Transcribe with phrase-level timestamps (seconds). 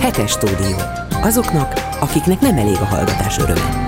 [0.00, 0.76] Hetes stúdió.
[1.10, 3.84] Azoknak, akiknek nem elég a hallgatás öröme.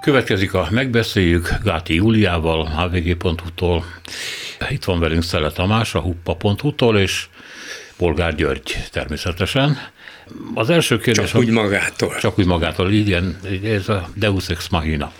[0.00, 3.84] Következik a megbeszéljük Gáti Júliával, hvg.hu-tól.
[4.68, 7.26] Itt van velünk Szele Tamás, a huppa.hu-tól, és
[7.96, 9.78] Polgár György természetesen.
[10.54, 11.30] Az első kérdés...
[11.30, 12.14] Csak úgy magától.
[12.20, 15.12] Csak úgy magától, igen, ez a Deus Ex Machina.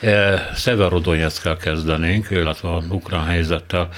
[0.00, 3.88] E, Severodonyeckkel kezdenénk, illetve a ukrán helyzettel.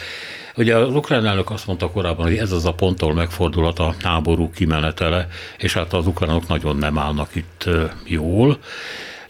[0.57, 4.51] Ugye az ukrán elnök azt mondta korábban, hogy ez az a ponttól megfordulat a háború
[4.51, 5.29] kimenetele,
[5.59, 7.69] és hát az ukránok nagyon nem állnak itt
[8.05, 8.59] jól.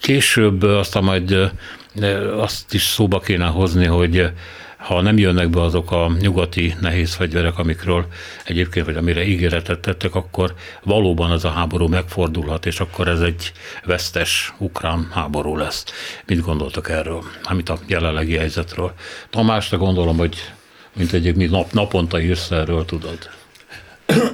[0.00, 1.52] Később aztán majd
[2.36, 4.32] azt is szóba kéne hozni, hogy
[4.76, 8.06] ha nem jönnek be azok a nyugati nehéz fegyverek, amikről
[8.44, 13.52] egyébként, vagy amire ígéretet tettek, akkor valóban ez a háború megfordulhat, és akkor ez egy
[13.84, 15.84] vesztes ukrán háború lesz.
[16.26, 18.92] Mit gondoltak erről, amit a jelenlegi helyzetről?
[19.30, 20.36] Tamás, te gondolom, hogy
[20.96, 23.18] mint egyébként nap, naponta írsz erről, tudod.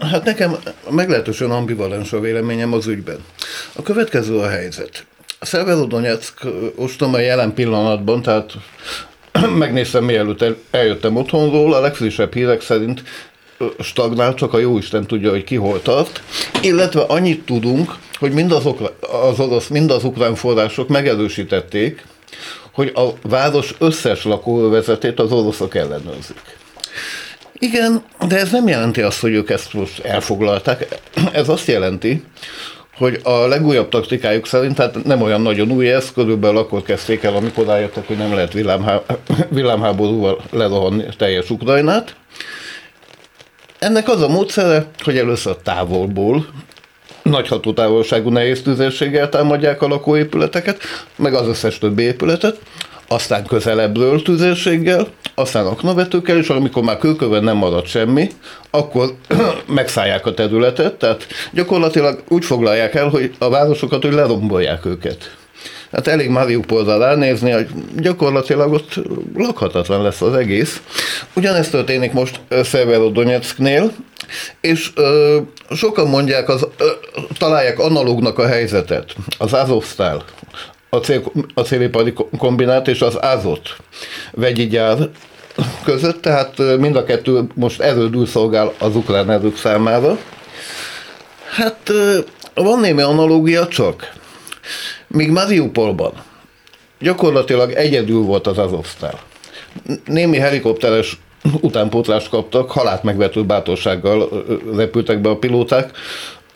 [0.01, 0.57] Hát nekem
[0.91, 3.25] meglehetősen ambivalens a véleményem az ügyben.
[3.73, 5.07] A következő a helyzet.
[5.39, 8.53] A Szerverodonyeck ostrom jelen pillanatban, tehát
[9.59, 13.03] megnéztem mielőtt el, eljöttem otthonról, a legfrissebb hírek szerint
[13.79, 16.23] stagnál, csak a jóisten tudja, hogy ki hol tart,
[16.63, 18.67] illetve annyit tudunk, hogy mind az,
[19.01, 22.05] az orosz, mind az ukrán források megerősítették,
[22.77, 26.41] hogy a város összes lakóövezetét az oroszok ellenőrzik.
[27.53, 30.87] Igen, de ez nem jelenti azt, hogy ők ezt most elfoglalták.
[31.33, 32.25] Ez azt jelenti,
[32.97, 37.37] hogy a legújabb taktikájuk szerint, hát nem olyan nagyon új ez, körülbelül akkor kezdték el,
[37.37, 39.19] amikor rájöttek, hogy nem lehet villámhá-
[39.49, 42.15] villámháborúval lerohanni teljes Ukrajnát.
[43.79, 46.47] Ennek az a módszere, hogy először távolból,
[47.31, 50.81] nagy hatótávolságú nehéz tüzérséggel támadják a lakóépületeket,
[51.17, 52.59] meg az összes többi épületet,
[53.09, 58.29] aztán közelebbről tüzérséggel, aztán aknavetőkkel, és amikor már kőkövön nem marad semmi,
[58.71, 59.15] akkor
[59.67, 65.37] megszállják a területet, tehát gyakorlatilag úgy foglalják el, hogy a városokat, hogy lerombolják őket.
[65.93, 68.95] Hát elég Mariupolra ránézni, hogy gyakorlatilag ott
[69.37, 70.81] lakhatatlan lesz az egész.
[71.35, 73.93] Ugyanezt történik most Severodonetsknél,
[74.61, 75.39] és ö,
[75.71, 76.87] sokan mondják, az, ö,
[77.39, 79.15] találják analógnak a helyzetet.
[79.39, 80.25] Az Azovstal,
[80.89, 81.23] a, cél,
[81.55, 83.77] a célipari kombinát és az Azot
[84.33, 85.09] vegyi gyár
[85.85, 90.19] között, tehát mind a kettő most erődül szolgál az ukrán erők számára.
[91.51, 91.93] Hát
[92.55, 94.13] van némi analógia csak.
[95.17, 96.13] Míg Mariupolban
[96.99, 99.21] gyakorlatilag egyedül volt az Azovstal.
[100.05, 101.19] Némi helikopteres
[101.61, 104.45] utánpótlást kaptak, halát megvető bátorsággal
[104.77, 105.91] repültek be a pilóták,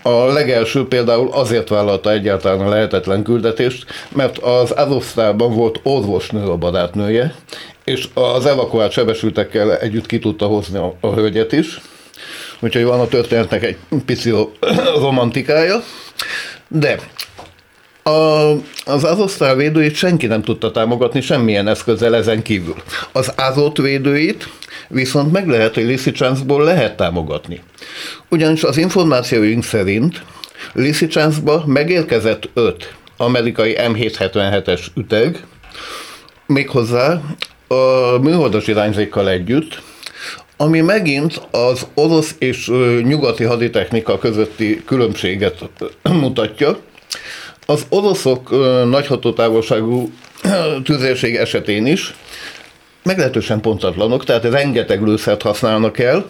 [0.03, 6.57] a legelső például azért vállalta egyáltalán a lehetetlen küldetést, mert az Azovsztálban volt orvosnő a
[6.57, 7.35] barátnője,
[7.85, 11.81] és az evakuált sebesültekkel együtt ki tudta hozni a, a hölgyet is.
[12.61, 14.35] Úgyhogy van a történetnek egy pici
[15.05, 15.83] romantikája.
[16.69, 16.99] De
[18.03, 18.51] a,
[18.85, 22.77] az Azosztál védőit senki nem tudta támogatni semmilyen eszközzel ezen kívül.
[23.13, 24.49] Az Azot védőit
[24.89, 27.61] viszont meg lehet, hogy Lysychanskból lehet támogatni.
[28.29, 30.23] Ugyanis az információink szerint
[30.75, 35.45] Lysychanskba megérkezett öt amerikai M777-es üteg,
[36.47, 37.21] méghozzá
[37.69, 39.83] a műholdas irányzékkal együtt,
[40.57, 42.71] ami megint az orosz és
[43.03, 45.59] nyugati haditechnika közötti különbséget
[46.03, 46.79] mutatja.
[47.71, 48.51] Az oroszok
[48.89, 50.11] nagy hatótávolságú
[50.85, 52.15] tüzérség esetén is
[53.03, 56.27] meglehetősen pontatlanok, tehát rengeteg lőszert használnak el,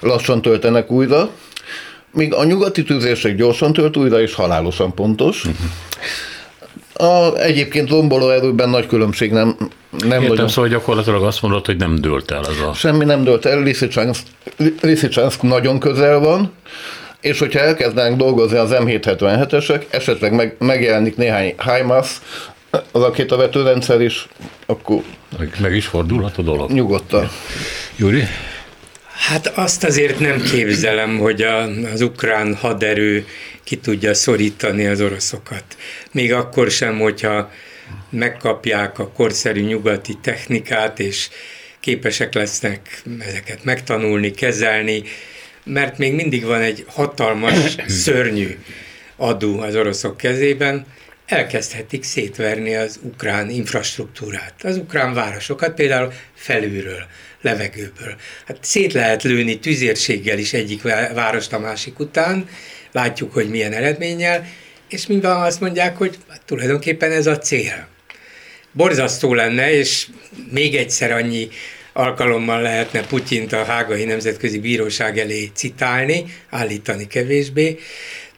[0.00, 1.30] lassan töltenek újra,
[2.10, 5.44] míg a nyugati tűzérség gyorsan tölt újra, és halálosan pontos.
[6.94, 9.56] A, egyébként romboló erőben nagy különbség nem,
[9.90, 10.48] nem Értem, nagyon.
[10.48, 12.72] szóval gyakorlatilag azt mondod, hogy nem dőlt el az a...
[12.72, 13.62] Semmi nem dőlt el,
[14.82, 16.52] Lysychansk nagyon közel van,
[17.22, 22.20] és hogyha elkezdenek dolgozni az M777-esek, esetleg meg, megjelenik néhány HIMARS,
[22.92, 24.28] rakétavető rendszer is,
[24.66, 25.02] akkor...
[25.38, 26.70] Meg, meg is fordulhat a dolog.
[26.70, 27.30] Nyugodtan.
[27.96, 28.22] Júri?
[29.28, 31.62] Hát azt azért nem képzelem, hogy a,
[31.92, 33.26] az ukrán haderő
[33.64, 35.64] ki tudja szorítani az oroszokat.
[36.12, 37.50] Még akkor sem, hogyha
[38.10, 41.28] megkapják a korszerű nyugati technikát, és
[41.80, 45.02] képesek lesznek ezeket megtanulni, kezelni,
[45.64, 48.58] mert még mindig van egy hatalmas, szörnyű
[49.16, 50.86] adó az oroszok kezében,
[51.26, 57.06] elkezdhetik szétverni az ukrán infrastruktúrát, az ukrán városokat, például felülről,
[57.40, 58.16] levegőből.
[58.46, 60.82] Hát szét lehet lőni tüzérséggel is egyik
[61.14, 62.48] várost a másik után,
[62.92, 64.46] látjuk, hogy milyen eredménnyel,
[64.88, 67.86] és mindvan azt mondják, hogy tulajdonképpen ez a cél.
[68.72, 70.06] Borzasztó lenne, és
[70.50, 71.48] még egyszer annyi
[71.92, 77.78] alkalommal lehetne Putyint a Hágai Nemzetközi Bíróság elé citálni, állítani kevésbé,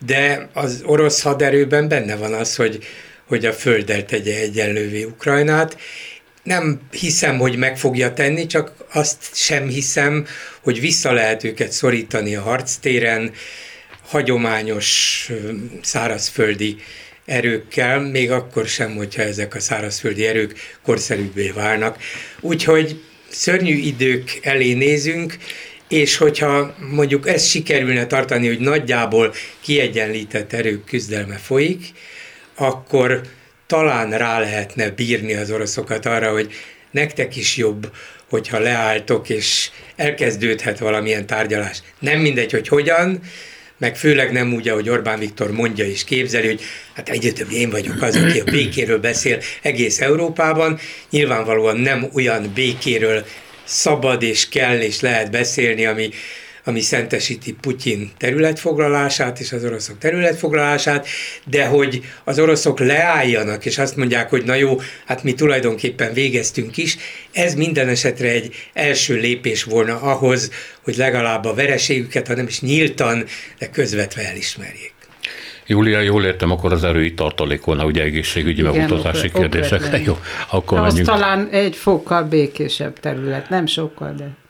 [0.06, 2.84] de az orosz haderőben benne van az, hogy,
[3.24, 5.78] hogy a földdel tegye egyenlővé Ukrajnát.
[6.42, 10.26] Nem hiszem, hogy meg fogja tenni, csak azt sem hiszem,
[10.60, 13.32] hogy vissza lehet őket szorítani a harctéren,
[14.06, 15.30] hagyományos
[15.82, 16.76] szárazföldi
[17.24, 21.98] erőkkel, még akkor sem, hogyha ezek a szárazföldi erők korszerűbbé válnak.
[22.40, 23.00] Úgyhogy
[23.34, 25.36] szörnyű idők elé nézünk,
[25.88, 31.84] és hogyha mondjuk ezt sikerülne tartani, hogy nagyjából kiegyenlített erők küzdelme folyik,
[32.54, 33.20] akkor
[33.66, 36.52] talán rá lehetne bírni az oroszokat arra, hogy
[36.90, 37.90] nektek is jobb,
[38.28, 41.82] hogyha leálltok, és elkezdődhet valamilyen tárgyalás.
[41.98, 43.20] Nem mindegy, hogy hogyan,
[43.84, 46.60] meg főleg nem úgy, ahogy Orbán Viktor mondja és képzeli, hogy
[46.94, 50.78] hát egyre több én vagyok az, aki a békéről beszél egész Európában.
[51.10, 53.24] Nyilvánvalóan nem olyan békéről
[53.64, 56.10] szabad és kell és lehet beszélni, ami
[56.64, 61.06] ami szentesíti Putyin területfoglalását és az oroszok területfoglalását,
[61.44, 66.76] de hogy az oroszok leálljanak, és azt mondják, hogy na jó, hát mi tulajdonképpen végeztünk
[66.76, 66.96] is,
[67.32, 70.50] ez minden esetre egy első lépés volna ahhoz,
[70.82, 73.24] hogy legalább a vereségüket, ha nem is nyíltan,
[73.58, 74.92] de közvetve elismerjék.
[75.66, 79.98] Júlia, jól értem, akkor az erői tartalékolna, ugye egészségügyi Igen, megutatási kérdésekre.
[80.06, 80.18] Jó,
[80.50, 84.42] akkor Az talán egy fokkal békésebb terület, nem sokkal, de...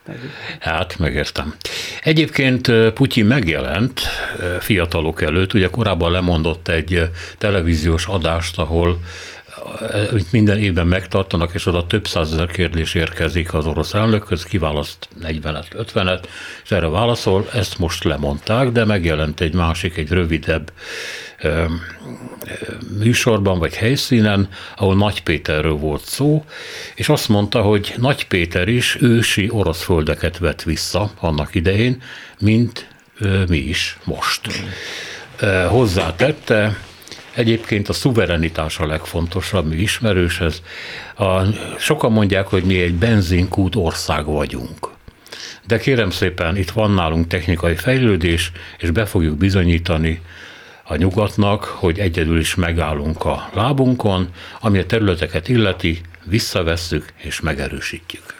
[0.60, 1.54] Hát, megértem.
[2.02, 4.00] Egyébként Putyin megjelent
[4.60, 9.00] fiatalok előtt, ugye korábban lemondott egy televíziós adást, ahol
[10.30, 16.24] minden évben megtartanak, és oda több százezer kérdés érkezik az orosz elnökhöz, kiválaszt 40-et, 50-et,
[16.64, 20.72] és erre válaszol, ezt most lemondták, de megjelent egy másik, egy rövidebb
[22.98, 26.44] műsorban vagy helyszínen, ahol Nagy Péterről volt szó,
[26.94, 32.02] és azt mondta, hogy Nagy Péter is ősi orosz földeket vett vissza annak idején,
[32.40, 32.88] mint
[33.48, 34.40] mi is most.
[35.68, 36.76] Hozzátette,
[37.34, 40.62] Egyébként a szuverenitás a legfontosabb, mi ismerős ez.
[41.16, 41.42] A,
[41.78, 44.88] sokan mondják, hogy mi egy benzinkút ország vagyunk.
[45.66, 50.20] De kérem szépen, itt van nálunk technikai fejlődés, és be fogjuk bizonyítani,
[50.86, 54.28] a nyugatnak, hogy egyedül is megállunk a lábunkon,
[54.60, 58.34] ami a területeket illeti, visszavesszük és megerősítjük.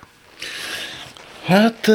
[1.45, 1.91] Hát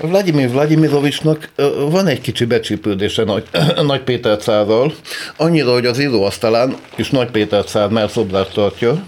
[0.00, 1.48] Vladimir Vladimirovicsnak
[1.90, 3.44] van egy kicsi becsípődése Nagy,
[3.86, 4.94] Nagy Péter cárral,
[5.36, 9.04] annyira, hogy az íróasztalán is Nagy Péter cár már szobrát tartja,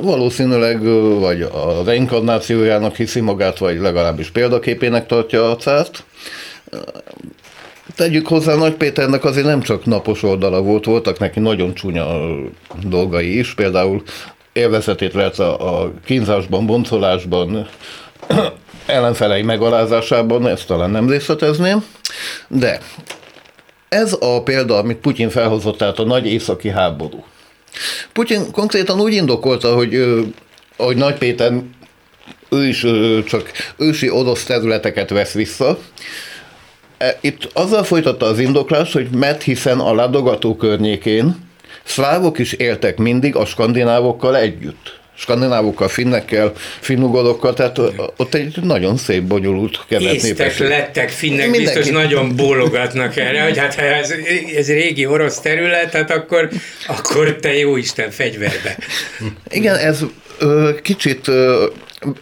[0.00, 0.82] Valószínűleg
[1.18, 6.04] vagy a reinkarnációjának hiszi magát, vagy legalábbis példaképének tartja a cárt.
[7.96, 12.06] Tegyük hozzá, Nagy Péternek azért nem csak napos oldala volt, voltak neki nagyon csúnya
[12.82, 14.02] dolgai is, például
[14.52, 17.68] élvezetét vett a, a kínzásban, boncolásban,
[18.86, 21.84] ellenfelei megalázásában, ezt talán nem részletezném,
[22.48, 22.80] de
[23.88, 27.24] ez a példa, amit Putyin felhozott, tehát a nagy északi háború.
[28.12, 30.22] Putyin konkrétan úgy indokolta, hogy
[30.76, 31.52] hogy Nagy Péter
[32.50, 32.86] ő is
[33.26, 35.78] csak ősi orosz területeket vesz vissza,
[37.02, 41.36] E, itt azzal folytatta az indoklás, hogy mert hiszen a ládogató környékén
[41.84, 47.78] szlávok is éltek mindig a skandinávokkal együtt skandinávokkal, finnekkel, finnugorokkal, tehát
[48.16, 51.64] ott egy nagyon szép, bonyolult kevert Észtek lettek finnek, Mindenki.
[51.64, 54.14] biztos nagyon bólogatnak erre, hogy hát ha ez,
[54.56, 56.48] ez régi orosz terület, hát akkor,
[56.86, 58.76] akkor te jó Isten fegyverbe.
[59.50, 60.00] Igen, ez
[60.82, 61.30] kicsit,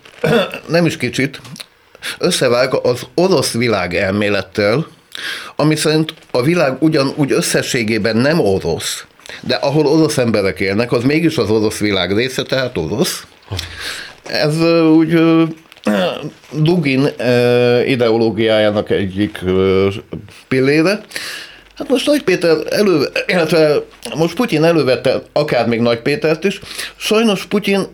[0.68, 1.40] nem is kicsit,
[2.18, 4.87] összevág az orosz világ elmélettel,
[5.56, 9.04] ami szerint a világ ugyanúgy összességében nem orosz,
[9.40, 13.26] de ahol orosz emberek élnek, az mégis az orosz világ része, tehát orosz.
[14.22, 15.22] Ez úgy
[16.68, 17.08] Dugin
[17.87, 19.38] ideológiájának egyik
[20.49, 21.00] pillére.
[21.76, 23.82] Hát most Nagy Péter elő, illetve
[24.16, 26.60] most Putyin elővette akár még Nagy Pétert is.
[26.96, 27.87] Sajnos Putyin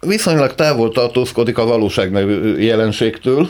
[0.00, 2.12] viszonylag távol tartózkodik a valóság
[2.58, 3.48] jelenségtől,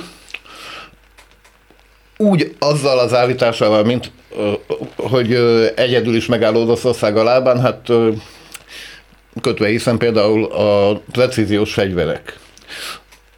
[2.20, 4.10] úgy azzal az állításával, mint
[4.96, 5.34] hogy
[5.76, 7.88] egyedül is megáll Oroszország a lábán, hát
[9.40, 12.38] kötve, hiszen például a precíziós fegyverek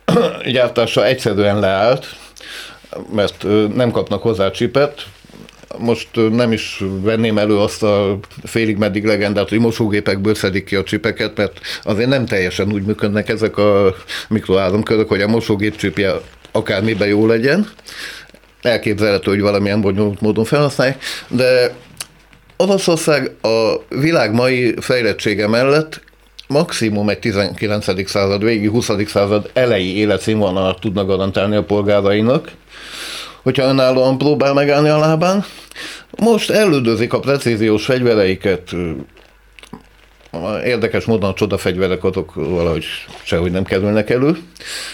[0.52, 2.06] gyártása egyszerűen leállt,
[3.12, 5.06] mert nem kapnak hozzá csipet,
[5.78, 10.82] most nem is venném elő azt a félig meddig legendát, hogy mosógépekből szedik ki a
[10.82, 13.94] csipeket, mert azért nem teljesen úgy működnek ezek a
[14.28, 16.12] mikroáramkörök, hogy a mosógép csipje
[16.52, 17.70] akármiben jó legyen.
[18.62, 21.74] Elképzelhető, hogy valamilyen bonyolult módon felhasználják, de
[22.56, 26.00] Oroszország a világ mai fejlettsége mellett
[26.46, 28.08] maximum egy 19.
[28.08, 28.90] század végi, 20.
[29.06, 32.50] század elejé életszínvonalat tudna garantálni a polgárainak,
[33.42, 35.44] hogyha önállóan próbál megállni a lábán.
[36.18, 38.70] Most elődözik a precíziós fegyvereiket,
[40.64, 42.84] érdekes módon a csodafegyverek azok valahogy
[43.22, 44.36] sehogy nem kerülnek elő.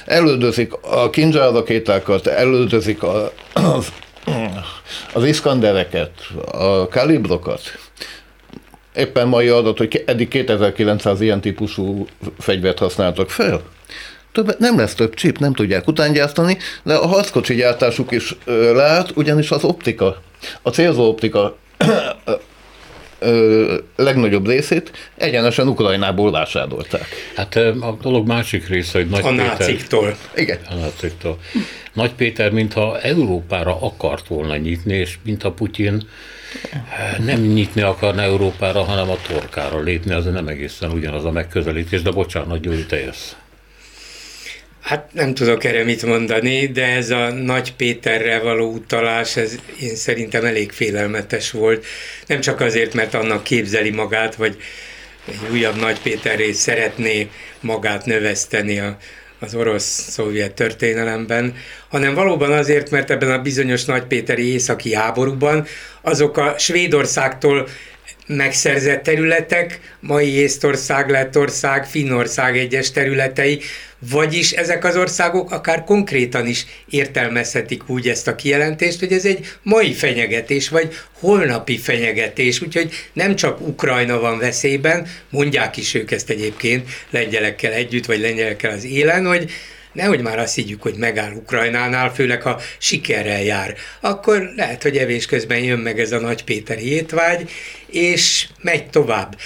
[0.04, 3.92] Elődözik a Kinzsár rakétákat, elődözik a, az,
[5.12, 6.10] az Iskandereket,
[6.52, 7.60] a kalibrokat.
[8.94, 12.06] Éppen mai adat, hogy eddig 2900 ilyen típusú
[12.38, 13.62] fegyvert használtak fel.
[14.32, 18.36] Többet nem lesz több chip, nem tudják utángyártani, de a harckocsi gyártásuk is
[18.72, 20.22] lát, ugyanis az optika,
[20.62, 21.56] a célzó optika
[23.18, 27.06] ö, legnagyobb részét egyenesen Ukrajnából vásárolták.
[27.36, 29.46] Hát a dolog másik része, hogy Nagy A Péter...
[29.46, 30.16] náciktól.
[30.34, 30.58] Igen.
[30.70, 31.38] A náciktól.
[31.92, 36.02] Nagy Péter, mintha Európára akart volna nyitni, és mintha Putyin
[37.24, 42.10] nem nyitni akarna Európára, hanem a torkára lépni, az nem egészen ugyanaz a megközelítés, de
[42.10, 43.32] bocsánat, Gyuri, te jössz.
[44.80, 49.94] Hát nem tudok erre mit mondani, de ez a Nagy Péterre való utalás, ez én
[49.94, 51.86] szerintem elég félelmetes volt.
[52.26, 54.56] Nem csak azért, mert annak képzeli magát, vagy
[55.28, 57.28] egy újabb Nagy Péterré szeretné
[57.60, 58.96] magát növeszteni a,
[59.38, 61.54] az orosz-szovjet történelemben,
[61.88, 65.66] hanem valóban azért, mert ebben a bizonyos nagypéteri északi háborúban
[66.02, 67.68] azok a Svédországtól
[68.28, 73.60] megszerzett területek, mai Észtország, Lettország, Finnország egyes területei,
[73.98, 79.46] vagyis ezek az országok akár konkrétan is értelmezhetik úgy ezt a kijelentést, hogy ez egy
[79.62, 86.30] mai fenyegetés, vagy holnapi fenyegetés, úgyhogy nem csak Ukrajna van veszélyben, mondják is ők ezt
[86.30, 89.50] egyébként lengyelekkel együtt, vagy lengyelekkel az élen, hogy
[89.98, 93.74] nehogy már azt higgyük, hogy megáll Ukrajnánál, főleg ha sikerrel jár.
[94.00, 97.50] Akkor lehet, hogy evés közben jön meg ez a nagy Péteri étvágy,
[97.86, 99.36] és megy tovább.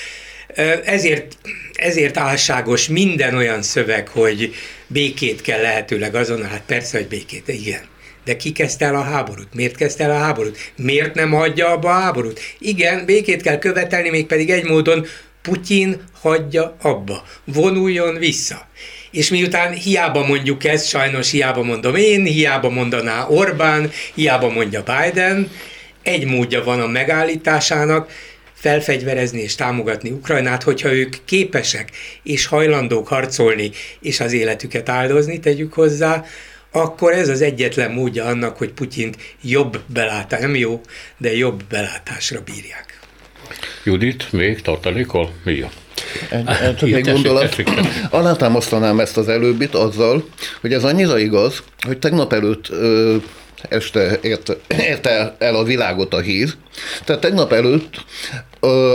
[0.85, 1.37] Ezért,
[1.75, 4.55] ezért álságos minden olyan szöveg, hogy
[4.87, 7.91] békét kell lehetőleg azonnal, hát persze, hogy békét, igen.
[8.25, 9.55] De ki kezdte el a háborút?
[9.55, 10.73] Miért kezdte el a háborút?
[10.77, 12.41] Miért nem hagyja abba a háborút?
[12.59, 15.07] Igen, békét kell követelni, mégpedig egy módon
[15.43, 18.69] Putyin hagyja abba, vonuljon vissza.
[19.13, 25.51] És miután hiába mondjuk ezt, sajnos hiába mondom én, hiába mondaná Orbán, hiába mondja Biden,
[26.03, 28.11] egy módja van a megállításának,
[28.55, 31.91] felfegyverezni és támogatni Ukrajnát, hogyha ők képesek
[32.23, 36.25] és hajlandók harcolni és az életüket áldozni, tegyük hozzá,
[36.71, 40.81] akkor ez az egyetlen módja annak, hogy Putyint jobb belátás, nem jó,
[41.17, 43.01] de jobb belátásra bírják.
[43.85, 45.33] Judit, még tartalékol?
[45.45, 45.69] Mi jó?
[46.31, 47.57] Egy, egy, csak egy gondolat.
[48.11, 50.25] Alátámasztanám ezt az előbbit azzal,
[50.61, 53.17] hogy ez annyira igaz, hogy tegnap előtt ö,
[53.69, 54.57] este érte,
[54.89, 56.55] érte el a világot a hír.
[57.05, 58.05] Tehát tegnap előtt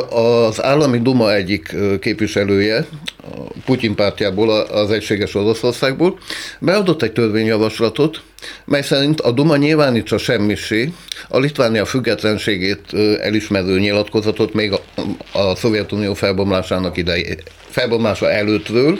[0.10, 2.86] az állami Duma egyik képviselője,
[3.68, 6.20] Putyin pártjából, az Egységes Oroszországból,
[6.60, 8.22] beadott egy törvényjavaslatot,
[8.66, 10.92] mely szerint a Duma nyilvánítsa semmisé
[11.28, 14.82] a Litvánia függetlenségét elismerő nyilatkozatot még a,
[15.32, 17.38] a Szovjetunió felbomlásának idejé,
[17.70, 19.00] felbomlása előttről,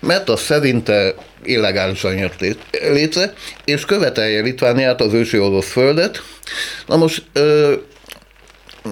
[0.00, 2.56] mert az szerinte illegálisan jött
[2.92, 6.22] létre, és követelje Litvániát az ősi orosz földet.
[6.86, 7.22] Na most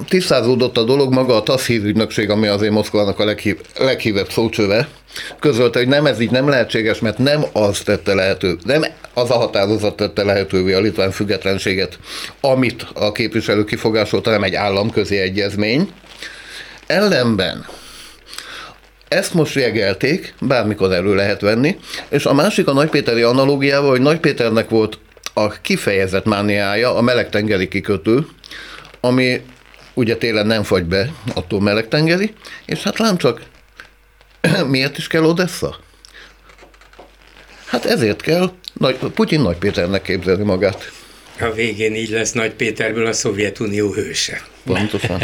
[0.08, 4.88] tisztázódott a dolog, maga a TASZ hírügynökség, ami azért Moszkvának a leghív, leghívebb szócsöve,
[5.40, 9.34] közölte, hogy nem ez így nem lehetséges, mert nem az tette lehető, nem az a
[9.34, 11.98] határozat tette lehetővé a litván függetlenséget,
[12.40, 15.92] amit a képviselő kifogásolt, hanem egy államközi egyezmény.
[16.86, 17.66] Ellenben
[19.08, 21.78] ezt most jegelték, bármikor elő lehet venni,
[22.08, 24.98] és a másik a Nagypéteri analógiával, hogy Nagypéternek volt
[25.34, 28.26] a kifejezett mániája, a melegtengeri kikötő,
[29.00, 29.40] ami
[29.98, 32.32] ugye télen nem fagy be, attól melegtengeri,
[32.64, 33.42] és hát lám csak,
[34.68, 35.78] miért is kell Odessa?
[37.66, 40.92] Hát ezért kell Nagy, Putyin Nagy Péternek képzelni magát.
[41.40, 44.42] A végén így lesz Nagy Péterből a Szovjetunió hőse.
[44.64, 45.22] Pontosan.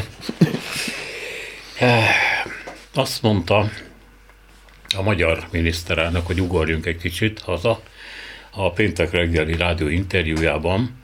[2.95, 3.71] Azt mondta
[4.97, 7.83] a magyar miniszterelnök, hogy ugorjunk egy kicsit haza,
[8.51, 11.03] a péntek reggeli rádió interjújában,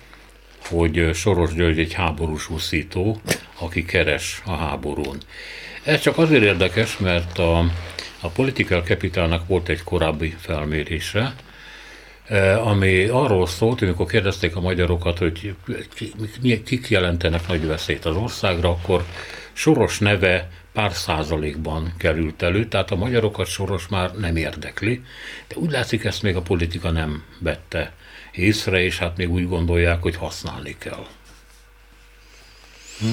[0.70, 3.20] hogy Soros György egy háborús úszító,
[3.58, 5.18] aki keres a háborún.
[5.84, 7.58] Ez csak azért érdekes, mert a,
[8.20, 11.34] a Political Capitalnak volt egy korábbi felmérése,
[12.64, 15.54] ami arról szólt, amikor kérdezték a magyarokat, hogy
[16.64, 19.04] kik jelentenek nagy veszélyt az országra, akkor
[19.52, 25.02] Soros neve pár százalékban került elő, tehát a magyarokat Soros már nem érdekli,
[25.48, 27.92] de úgy látszik ezt még a politika nem vette
[28.32, 31.06] észre, és hát még úgy gondolják, hogy használni kell.
[32.98, 33.06] Hm?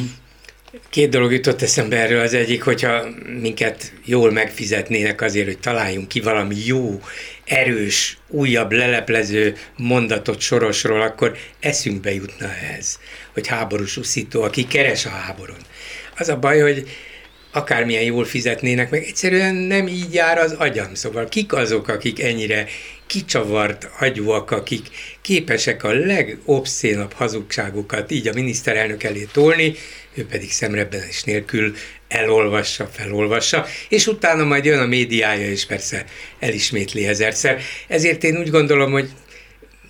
[0.90, 2.22] Két dolog jutott eszembe erről.
[2.22, 3.06] Az egyik, hogyha
[3.42, 7.02] minket jól megfizetnének azért, hogy találjunk ki valami jó,
[7.44, 13.00] erős, újabb leleplező mondatot sorosról, akkor eszünkbe jutna ez,
[13.34, 15.62] hogy háborús uszító, aki keres a háborún.
[16.18, 16.88] Az a baj, hogy
[17.52, 20.96] akármilyen jól fizetnének, meg egyszerűen nem így jár az agyam.
[20.96, 22.68] Szóval kik azok, akik ennyire
[23.08, 24.88] kicsavart agyúak, akik
[25.22, 29.76] képesek a legobszénabb hazugságokat így a miniszterelnök elé tolni,
[30.14, 31.76] ő pedig szemrebbenés nélkül
[32.08, 36.06] elolvassa, felolvassa, és utána majd jön a médiája, és persze
[36.40, 37.62] elismétli ezerszer.
[37.88, 39.10] Ezért én úgy gondolom, hogy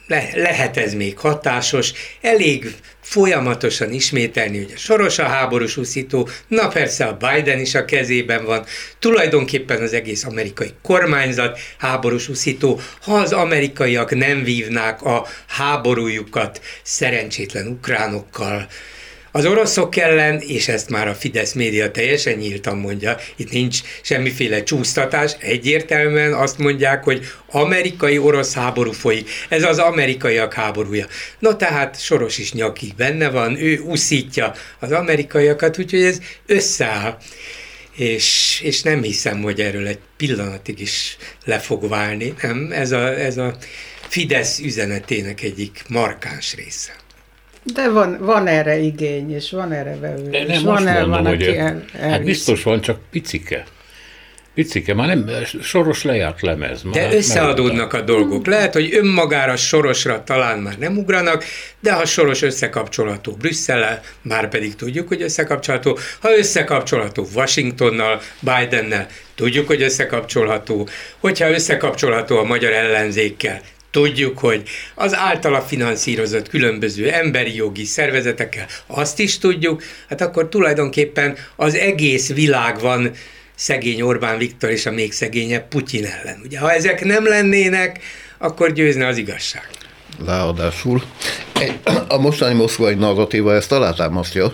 [0.08, 2.76] le, lehet ez még hatásos, elég
[3.10, 8.46] folyamatosan ismételni, hogy a Soros a háborús úszító, na persze a Biden is a kezében
[8.46, 8.66] van,
[9.00, 17.68] tulajdonképpen az egész amerikai kormányzat háborús úszító, ha az amerikaiak nem vívnák a háborújukat szerencsétlen
[17.68, 18.68] ukránokkal,
[19.38, 24.64] az oroszok ellen, és ezt már a Fidesz média teljesen nyíltan mondja, itt nincs semmiféle
[24.64, 29.30] csúsztatás, egyértelműen azt mondják, hogy amerikai-orosz háború folyik.
[29.50, 31.06] Ez az amerikaiak háborúja.
[31.40, 37.18] No tehát Soros is nyakig benne van, ő uszítja az amerikaiakat, úgyhogy ez összeáll.
[37.96, 42.34] És, és nem hiszem, hogy erről egy pillanatig is le fog válni.
[42.42, 43.58] Nem, ez a, ez a
[44.08, 47.06] Fidesz üzenetének egyik markáns része.
[47.74, 50.30] De van, van erre igény, és van erre vevő.
[50.30, 53.66] De és nem van el, mondom, van, hogy aki el, hát biztos van, csak picike.
[54.54, 55.30] Picike, már nem,
[55.62, 56.82] soros lejárt lemez.
[56.82, 58.46] Már De összeadódnak a dolgok.
[58.46, 61.44] Lehet, hogy önmagára sorosra talán már nem ugranak,
[61.80, 69.68] de ha soros összekapcsolható Brüsszellel, már pedig tudjuk, hogy összekapcsolható, ha összekapcsolható Washingtonnal, Bidennel, tudjuk,
[69.68, 70.88] hogy összekapcsolható,
[71.20, 74.64] hogyha összekapcsolható a magyar ellenzékkel, Tudjuk, hogy
[74.96, 82.34] az általa finanszírozott különböző emberi jogi szervezetekkel, azt is tudjuk, hát akkor tulajdonképpen az egész
[82.34, 83.12] világ van
[83.56, 86.42] szegény Orbán Viktor és a még szegényebb Putyin ellen.
[86.44, 88.00] Ugye, ha ezek nem lennének,
[88.38, 89.70] akkor győzne az igazság.
[90.26, 91.04] Ráadásul
[92.08, 94.54] a mostani moszkvai narratíva ezt alátámasztja,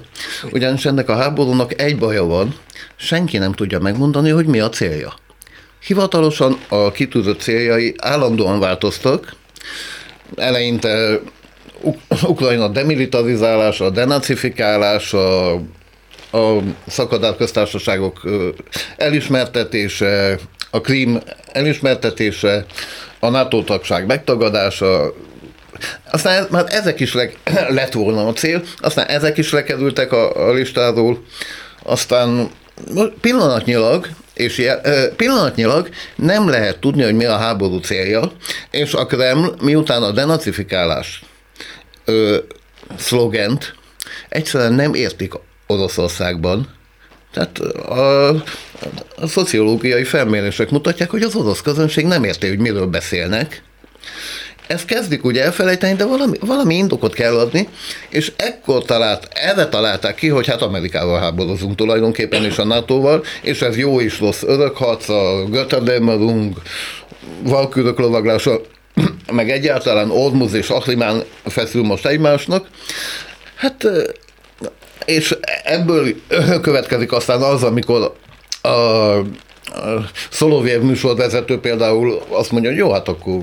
[0.51, 2.55] ugyanis ennek a háborúnak egy baja van,
[2.95, 5.13] senki nem tudja megmondani, hogy mi a célja.
[5.85, 9.35] Hivatalosan a kitűzött céljai állandóan változtak,
[10.35, 11.19] eleinte
[12.23, 15.53] Ukrajna demilitarizálása, denacifikálása,
[16.31, 18.21] a szakadár köztársaságok
[18.97, 20.39] elismertetése,
[20.71, 21.19] a Krím
[21.51, 22.65] elismertetése,
[23.19, 25.13] a NATO tagság megtagadása,
[26.11, 27.29] aztán már ezek is le,
[27.69, 31.23] lett volna a cél, aztán ezek is lekerültek a, a listáról,
[31.83, 32.49] aztán
[33.21, 34.69] pillanatnyilag, és
[35.15, 38.31] pillanatnyilag nem lehet tudni, hogy mi a háború célja,
[38.71, 41.23] és a Kreml miután a denacifikálás
[42.05, 42.37] ö,
[42.97, 43.75] szlogent
[44.29, 45.33] egyszerűen nem értik
[45.67, 46.67] Oroszországban,
[47.33, 48.29] tehát a,
[49.15, 53.63] a szociológiai felmérések mutatják, hogy az orosz közönség nem érti, hogy miről beszélnek,
[54.67, 57.67] ezt kezdik ugye elfelejteni, de valami, valami indokot kell adni,
[58.09, 63.61] és ekkor talált, erre találták ki, hogy hát Amerikával háborúzunk tulajdonképpen, és a NATO-val, és
[63.61, 66.53] ez jó is rossz örökharc, a Götterdämmerung,
[67.43, 68.61] valkürök lovaglása,
[69.31, 72.67] meg egyáltalán Ormuz és Ahrimán feszül most egymásnak.
[73.55, 73.85] Hát,
[75.05, 76.15] és ebből
[76.61, 78.13] következik aztán az, amikor
[78.61, 78.71] a
[80.29, 83.41] Szolovjev műsorvezető például azt mondja, hogy jó, hát akkor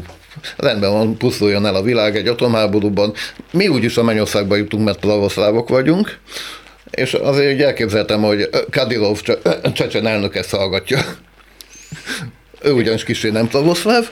[0.56, 3.12] rendben van, pusztuljon el a világ egy atomháborúban.
[3.52, 6.18] Mi úgyis a Mennyországba jutunk, mert pravoszlávok vagyunk,
[6.90, 9.20] és azért elképzeltem, hogy Kadyrov
[9.74, 10.98] Csecsen elnök ezt hallgatja.
[12.62, 14.10] ő ugyanis kicsi nem pravoszláv.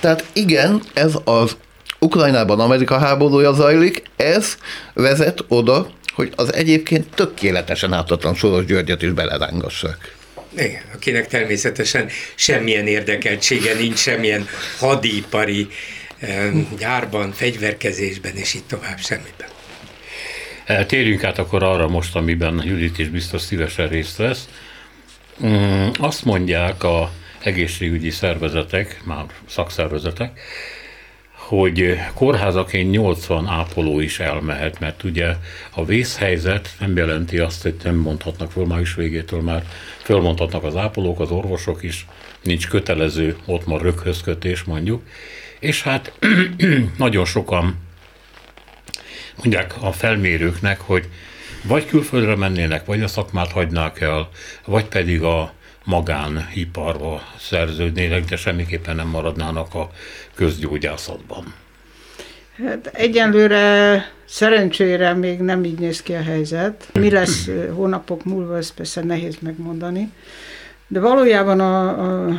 [0.00, 1.56] Tehát igen, ez az
[1.98, 4.56] Ukrajnában Amerika háborúja zajlik, ez
[4.94, 10.15] vezet oda, hogy az egyébként tökéletesen ártatlan Soros Györgyet is belerángassák.
[10.94, 15.68] Akinek természetesen semmilyen érdekeltsége nincs, semmilyen hadipari
[16.78, 19.48] gyárban, fegyverkezésben, és így tovább semmiben.
[20.64, 24.48] E, térjünk át akkor arra most, amiben Judit is biztos szívesen részt vesz.
[25.44, 30.40] Mm, azt mondják a egészségügyi szervezetek, már szakszervezetek,
[31.46, 35.34] hogy kórházaként 80 ápoló is elmehet, mert ugye
[35.70, 39.64] a vészhelyzet nem jelenti azt, hogy nem mondhatnak föl május végétől már,
[40.02, 42.06] fölmondhatnak az ápolók, az orvosok is,
[42.42, 45.02] nincs kötelező ott már röghözkötés mondjuk,
[45.58, 46.12] és hát
[46.98, 47.78] nagyon sokan
[49.36, 51.08] mondják a felmérőknek, hogy
[51.62, 54.28] vagy külföldre mennének, vagy a szakmát hagynák el,
[54.64, 55.52] vagy pedig a
[55.86, 59.90] magániparba szerződnének, de semmiképpen nem maradnának a
[60.34, 61.54] közgyógyászatban.
[62.64, 66.88] Hát egyenlőre szerencsére még nem így néz ki a helyzet.
[66.92, 70.12] Mi lesz hónapok múlva, ezt persze nehéz megmondani.
[70.88, 72.32] De valójában a, a, a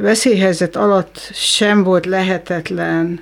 [0.00, 3.20] veszélyhelyzet alatt sem volt lehetetlen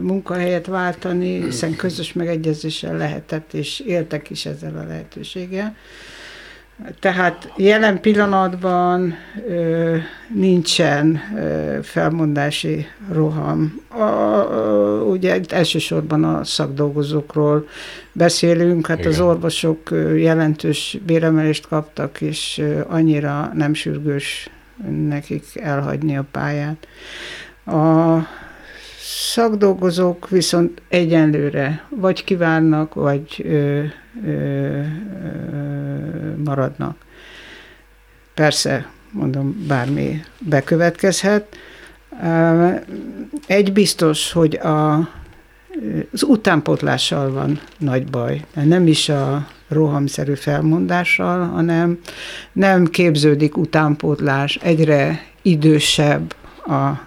[0.00, 5.76] munkahelyet váltani, hiszen közös megegyezéssel lehetett, és éltek is ezzel a lehetőséggel.
[7.00, 9.14] Tehát jelen pillanatban
[9.48, 9.96] ö,
[10.34, 13.80] nincsen ö, felmondási roham.
[13.88, 17.68] A, a, ugye elsősorban a szakdolgozókról
[18.12, 19.10] beszélünk, hát Igen.
[19.10, 24.50] az orvosok jelentős béremelést kaptak, és annyira nem sürgős
[25.08, 26.86] nekik elhagyni a pályát.
[27.66, 28.18] A
[28.98, 33.84] szakdolgozók viszont egyenlőre vagy kívánnak, vagy ö, ö, ö,
[36.44, 36.96] maradnak.
[38.34, 41.56] Persze, mondom, bármi bekövetkezhet.
[43.46, 44.94] Egy biztos, hogy a,
[46.12, 48.44] az utánpótlással van nagy baj.
[48.54, 51.98] Nem is a rohamszerű felmondással, hanem
[52.52, 56.34] nem képződik utánpótlás, egyre idősebb
[56.66, 57.06] a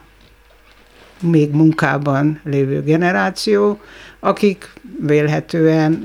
[1.21, 3.79] még munkában lévő generáció,
[4.19, 6.03] akik vélhetően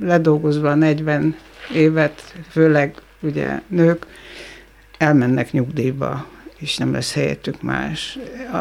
[0.00, 1.36] ledolgozva 40
[1.74, 4.06] évet, főleg ugye nők,
[4.98, 6.26] elmennek nyugdíjba,
[6.58, 8.18] és nem lesz helyettük más.
[8.52, 8.56] A,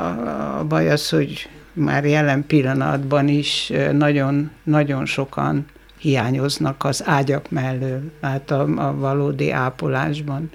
[0.60, 5.66] a baj az, hogy már jelen pillanatban is nagyon, nagyon sokan
[5.98, 10.50] hiányoznak az ágyak mellől, hát a, a valódi ápolásban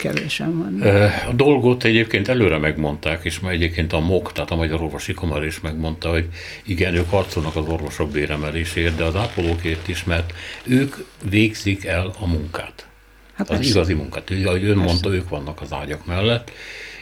[0.00, 0.80] kevésen van.
[1.28, 5.44] A dolgot egyébként előre megmondták, és már egyébként a MOK, tehát a Magyar Orvosi Kamar
[5.44, 6.28] is megmondta, hogy
[6.64, 10.34] igen, ők harcolnak az orvosok béremelésért, de az ápolókért is, mert
[10.64, 10.96] ők
[11.30, 12.86] végzik el a munkát.
[13.34, 13.70] Hát az persze.
[13.70, 14.30] igazi munkát.
[14.44, 14.84] Ahogy ön persze.
[14.84, 16.50] mondta, ők vannak az ágyak mellett,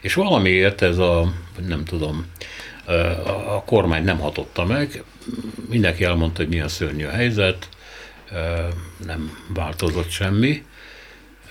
[0.01, 1.33] és valamiért ez a,
[1.67, 2.27] nem tudom,
[3.47, 5.03] a kormány nem hatotta meg,
[5.69, 7.69] mindenki elmondta, hogy milyen szörnyű a helyzet,
[9.07, 10.63] nem változott semmi,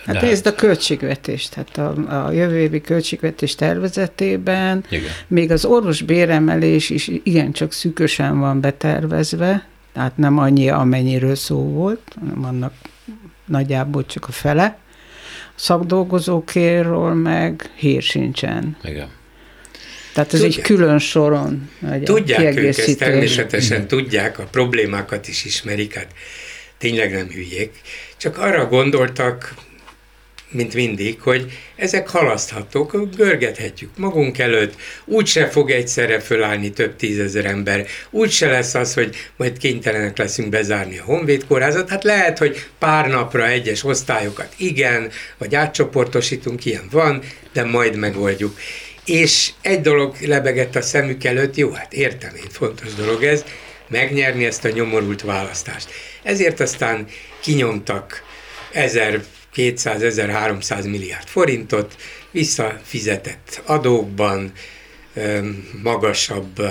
[0.07, 5.09] Hát nézd a költségvetést, hát a, a jövő évi költségvetés tervezetében Igen.
[5.27, 12.01] még az orvos béremelés is igencsak szűkösen van betervezve, tehát nem annyi, amennyiről szó volt,
[12.19, 12.73] hanem annak
[13.45, 14.77] nagyjából csak a fele.
[15.47, 18.77] A szakdolgozókérről meg hír sincsen.
[18.83, 19.09] Igen.
[20.13, 20.57] Tehát ez tudják.
[20.57, 21.69] egy külön soron.
[22.03, 23.87] Tudják ők ezt természetesen, Igen.
[23.87, 26.07] tudják, a problémákat is ismerik, hát
[26.77, 27.71] tényleg nem hülyék.
[28.17, 29.53] Csak arra gondoltak,
[30.51, 37.85] mint mindig, hogy ezek halaszthatók, görgethetjük magunk előtt, úgyse fog egyszerre fölállni több tízezer ember,
[38.09, 43.07] úgyse lesz az, hogy majd kénytelenek leszünk bezárni a Honvéd kórházat, hát lehet, hogy pár
[43.07, 47.21] napra egyes osztályokat igen, vagy átcsoportosítunk, ilyen van,
[47.53, 48.59] de majd megoldjuk.
[49.05, 53.43] És egy dolog lebegett a szemük előtt, jó, hát értem én, fontos dolog ez,
[53.87, 55.89] megnyerni ezt a nyomorult választást.
[56.23, 57.07] Ezért aztán
[57.41, 58.23] kinyomtak
[58.71, 59.21] ezer
[59.57, 61.95] 200-1300 milliárd forintot,
[62.31, 64.51] visszafizetett adókban,
[65.83, 66.61] magasabb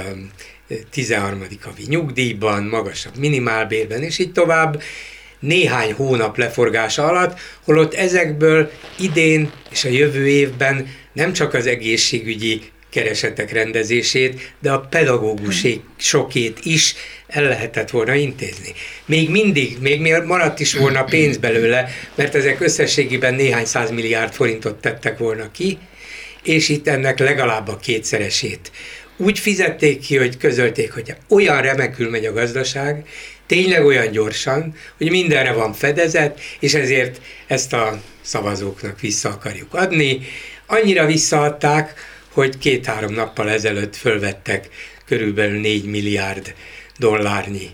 [0.91, 1.47] 13.
[1.61, 4.83] havi nyugdíjban, magasabb minimálbérben, és így tovább
[5.39, 12.63] néhány hónap leforgása alatt, holott ezekből idén és a jövő évben nem csak az egészségügyi
[12.91, 16.95] keresetek rendezését, de a pedagóguség sokét is
[17.27, 18.73] el lehetett volna intézni.
[19.05, 25.19] Még mindig, még maradt is volna pénz belőle, mert ezek összességében néhány milliárd forintot tettek
[25.19, 25.79] volna ki,
[26.43, 28.71] és itt ennek legalább a kétszeresét.
[29.17, 33.07] Úgy fizették ki, hogy közölték, hogy olyan remekül megy a gazdaság,
[33.47, 40.21] tényleg olyan gyorsan, hogy mindenre van fedezet, és ezért ezt a szavazóknak vissza akarjuk adni.
[40.67, 41.95] Annyira visszaadták,
[42.37, 44.69] hogy két-három nappal ezelőtt fölvettek
[45.07, 46.55] körülbelül 4 milliárd
[46.99, 47.69] dollárnyi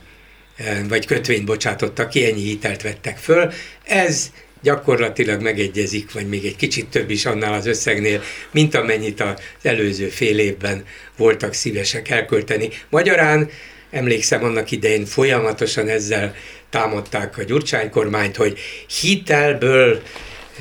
[0.56, 3.52] eh, vagy kötvényt bocsátottak ki, ennyi hitelt vettek föl.
[3.84, 4.30] Ez
[4.62, 10.08] gyakorlatilag megegyezik, vagy még egy kicsit több is annál az összegnél, mint amennyit az előző
[10.08, 10.84] fél évben
[11.16, 12.68] voltak szívesek elkölteni.
[12.88, 13.50] Magyarán
[13.90, 16.34] emlékszem annak idején folyamatosan ezzel
[16.70, 18.58] támadták a Gyurcsány kormányt, hogy
[19.00, 20.02] hitelből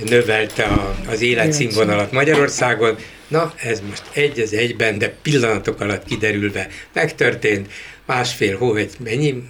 [0.05, 2.97] növelte a, az életszínvonalat Magyarországon,
[3.31, 7.71] Na, ez most egy az egyben, de pillanatok alatt kiderülve megtörtént.
[8.05, 9.43] Másfél hó, egy mennyi?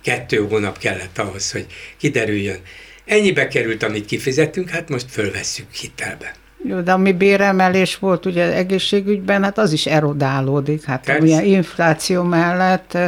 [0.00, 2.60] Kettő hónap kellett ahhoz, hogy kiderüljön.
[3.04, 6.34] Ennyibe került, amit kifizettünk, hát most fölvesszük hitelbe.
[6.64, 10.84] Jó, de ami béremelés volt ugye egészségügyben, hát az is erodálódik.
[10.84, 11.22] Hát Persze.
[11.22, 12.98] ugye infláció mellett,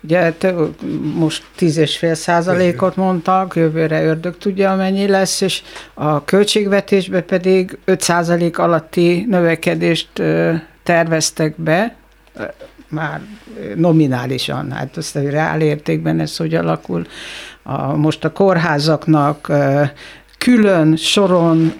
[0.00, 0.32] ugye
[1.14, 5.62] most 10,5 százalékot mondtak, jövőre ördög tudja, mennyi lesz, és
[5.94, 10.22] a költségvetésbe pedig 5 százalék alatti növekedést
[10.82, 11.94] terveztek be,
[12.88, 13.20] már
[13.74, 17.06] nominálisan, hát azt a reál értékben ez hogy alakul.
[17.62, 19.52] A, most a kórházaknak
[20.38, 21.72] külön soron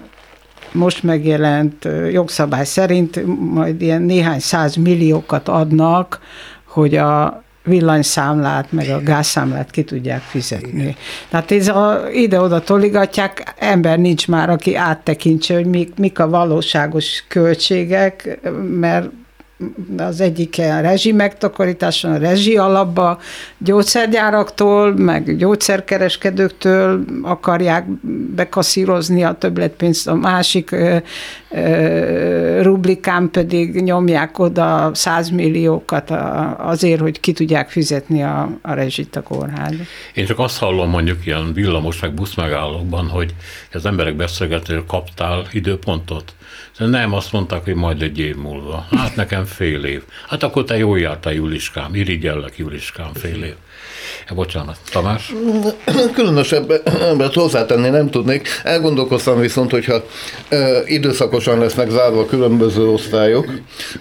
[0.75, 6.19] most megjelent jogszabály szerint majd ilyen néhány száz milliókat adnak,
[6.65, 10.95] hogy a villanyszámlát, meg a gázszámlát ki tudják fizetni.
[11.29, 17.23] Tehát ez a, ide-oda toligatják, ember nincs már, aki áttekintse, hogy mik, mik a valóságos
[17.27, 18.39] költségek,
[18.79, 19.09] mert
[19.97, 23.19] az egyik a rezsi megtakarításon, a rezsi alapba
[23.57, 27.85] gyógyszergyáraktól, meg gyógyszerkereskedőktől akarják
[28.35, 30.97] bekaszírozni a többletpénzt, a másik ö,
[31.49, 36.11] ö, rublikán pedig nyomják oda 100 milliókat
[36.57, 39.73] azért, hogy ki tudják fizetni a, a rezsit a kórház.
[40.13, 43.35] Én csak azt hallom mondjuk ilyen villamos meg busz megállókban, hogy
[43.73, 46.33] az emberek beszélgető kaptál időpontot.
[46.77, 48.85] Nem, azt mondták, hogy majd egy év múlva.
[48.91, 50.01] Hát nekem fél év.
[50.27, 51.95] Hát akkor te jól jártál, Juliskám.
[51.95, 53.53] Irigyellek, Juliskám, fél év.
[54.29, 55.33] Ja, bocsánat, Tamás?
[56.13, 58.47] Különösebbet hozzátenni nem tudnék.
[58.63, 60.03] Elgondolkoztam viszont, hogyha
[60.49, 63.51] e, időszakosan lesznek zárva különböző osztályok,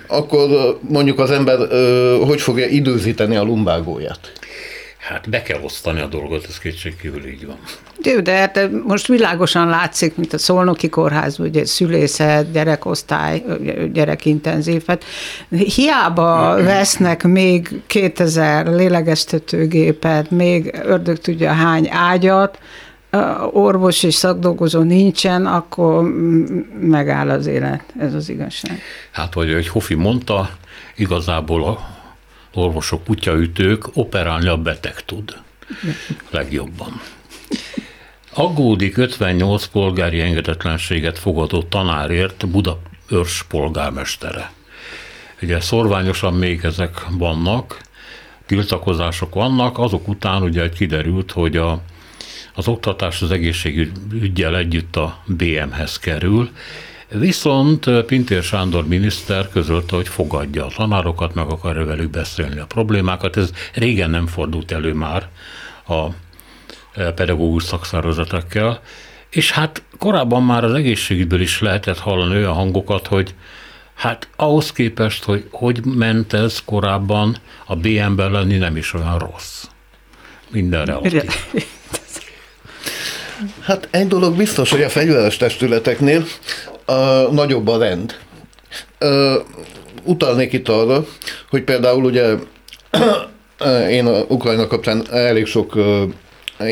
[0.06, 1.76] akkor mondjuk az ember e,
[2.16, 4.32] hogy fogja időzíteni a lumbágóját?
[5.08, 7.56] Hát be kell osztani a dolgot, ez kétségkívül így van.
[8.00, 13.42] De, de hát most világosan látszik, mint a Szolnoki Kórház, ugye szülészet, gyerekosztály,
[13.92, 14.82] gyerekintenzív.
[14.86, 15.04] Hát
[15.48, 22.58] hiába vesznek még 2000 lélegeztetőgépet, még ördög tudja hány ágyat,
[23.52, 26.02] orvos és szakdolgozó nincsen, akkor
[26.80, 27.84] megáll az élet.
[27.98, 28.80] Ez az igazság.
[29.10, 30.50] Hát, hogy egy Hofi mondta,
[30.96, 31.93] igazából a
[32.54, 35.36] orvosok, kutyaütők, operálni a beteg tud.
[36.30, 37.00] Legjobban.
[38.34, 42.78] Aggódik 58 polgári engedetlenséget fogadó tanárért Buda
[43.10, 44.52] őrs polgármestere.
[45.42, 47.80] Ugye szorványosan még ezek vannak,
[48.46, 51.82] tiltakozások vannak, azok után ugye kiderült, hogy a,
[52.54, 56.50] az oktatás az egészségügyel együtt a BM-hez kerül,
[57.18, 63.36] Viszont Pintér Sándor miniszter közölte, hogy fogadja a tanárokat, meg akarja velük beszélni a problémákat.
[63.36, 65.28] Ez régen nem fordult elő már
[65.88, 66.06] a
[67.14, 68.80] pedagógus szakszervezetekkel,
[69.30, 73.34] és hát korábban már az egészségügyből is lehetett hallani olyan hangokat, hogy
[73.94, 79.64] hát ahhoz képest, hogy hogy ment ez korábban, a BM-ben lenni nem is olyan rossz.
[80.50, 81.22] Minden relatív.
[83.60, 86.24] Hát egy dolog biztos, hogy a fegyveres testületeknél
[86.84, 86.94] a,
[87.32, 88.18] nagyobb a rend.
[88.98, 89.38] Ö,
[90.04, 91.06] utalnék itt arra,
[91.50, 92.34] hogy például ugye
[93.98, 95.78] én a Ukrajna kapcsán elég sok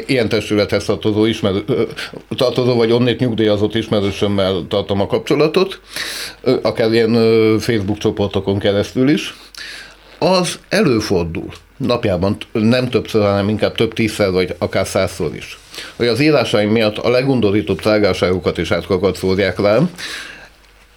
[0.07, 1.65] ilyen testülethez tartozó, ismerő,
[2.37, 5.81] tartozó vagy onnét nyugdíjazott ismerősömmel tartom a kapcsolatot,
[6.63, 7.13] akár ilyen
[7.59, 9.35] Facebook csoportokon keresztül is,
[10.19, 11.49] az előfordul
[11.87, 15.59] napjában nem többször, hanem inkább több tízszer, vagy akár százszor is
[15.97, 19.91] hogy az írásaim miatt a legundorítóbb trágárságokat is átkakat szórják rám,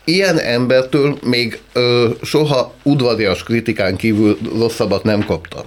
[0.04, 5.63] ilyen embertől még ö, soha udvarias kritikán kívül rosszabbat nem kaptam.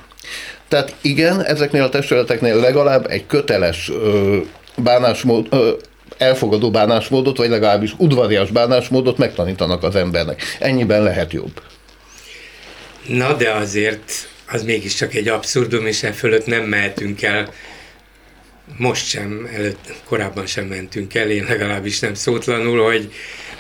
[0.68, 4.36] Tehát igen, ezeknél a testületeknél legalább egy köteles ö,
[4.76, 5.70] bánásmód, ö,
[6.18, 10.42] elfogadó bánásmódot, vagy legalábbis udvarias bánásmódot megtanítanak az embernek.
[10.58, 11.62] Ennyiben lehet jobb.
[13.06, 17.52] Na, de azért az mégiscsak egy abszurdum, és e fölött nem mehetünk el
[18.76, 23.12] most sem, előtt, korábban sem mentünk el, én legalábbis nem szótlanul, hogy,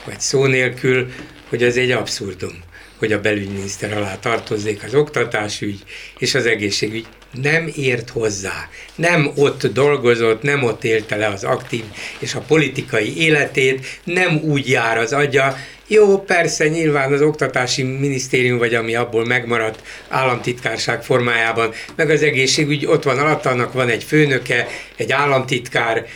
[0.04, 1.10] vagy szó nélkül,
[1.48, 2.62] hogy ez egy abszurdum,
[2.98, 5.82] hogy a belügyminiszter alá tartozzék az oktatásügy
[6.18, 7.06] és az egészségügy.
[7.42, 11.84] Nem ért hozzá, nem ott dolgozott, nem ott élte le az aktív
[12.18, 15.56] és a politikai életét, nem úgy jár az agya,
[15.88, 22.86] jó, persze, nyilván az oktatási minisztérium, vagy ami abból megmaradt államtitkárság formájában, meg az egészségügy
[22.86, 26.06] ott van alatt, annak van egy főnöke, egy államtitkár,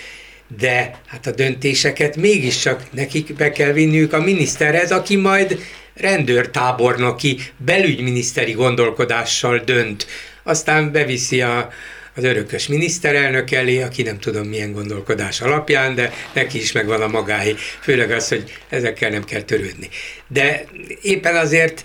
[0.58, 5.58] de hát a döntéseket mégiscsak nekik be kell vinniük a miniszterhez, aki majd
[5.94, 10.06] rendőrtábornoki, belügyminiszteri gondolkodással dönt.
[10.42, 11.68] Aztán beviszi a,
[12.14, 17.08] az örökös miniszterelnök elé, aki nem tudom milyen gondolkodás alapján, de neki is megvan a
[17.08, 19.88] magáé, főleg az, hogy ezekkel nem kell törődni.
[20.28, 20.64] De
[21.02, 21.84] éppen azért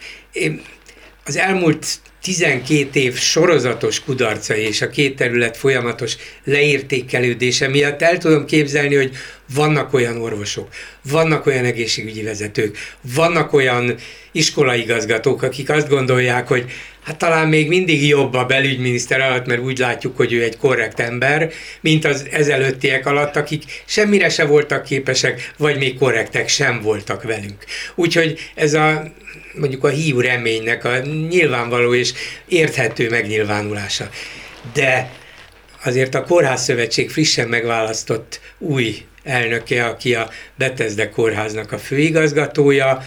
[1.26, 1.86] az elmúlt
[2.22, 9.16] 12 év sorozatos kudarcai és a két terület folyamatos leértékelődése miatt el tudom képzelni, hogy
[9.54, 10.68] vannak olyan orvosok,
[11.02, 13.96] vannak olyan egészségügyi vezetők, vannak olyan
[14.32, 16.66] iskolaigazgatók, akik azt gondolják, hogy
[17.04, 21.00] hát talán még mindig jobb a belügyminiszter alatt, mert úgy látjuk, hogy ő egy korrekt
[21.00, 27.24] ember, mint az ezelőttiek alatt, akik semmire se voltak képesek, vagy még korrektek sem voltak
[27.24, 27.66] velünk.
[27.96, 29.12] Úgyhogy ez a
[29.56, 30.98] mondjuk a hiú reménynek a
[31.30, 32.14] nyilvánvaló és
[32.48, 34.10] érthető megnyilvánulása.
[34.74, 35.12] De
[35.88, 43.02] azért a Kórház Szövetség frissen megválasztott új elnöke, aki a Betesde Kórháznak a főigazgatója,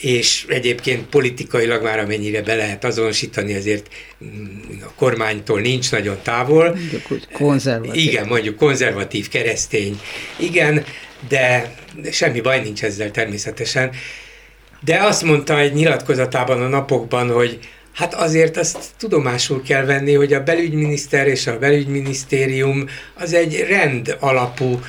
[0.00, 3.88] és egyébként politikailag már amennyire be lehet azonosítani, azért
[4.24, 6.68] mm, a kormánytól nincs nagyon távol.
[6.68, 8.08] Mondjuk úgy konzervatív.
[8.08, 10.00] Igen, mondjuk konzervatív, keresztény.
[10.36, 10.84] Igen,
[11.28, 11.74] de
[12.10, 13.90] semmi baj nincs ezzel természetesen.
[14.84, 17.58] De azt mondta egy nyilatkozatában a napokban, hogy
[17.96, 24.16] Hát azért azt tudomásul kell venni, hogy a belügyminiszter és a belügyminisztérium az egy rend
[24.20, 24.80] alapú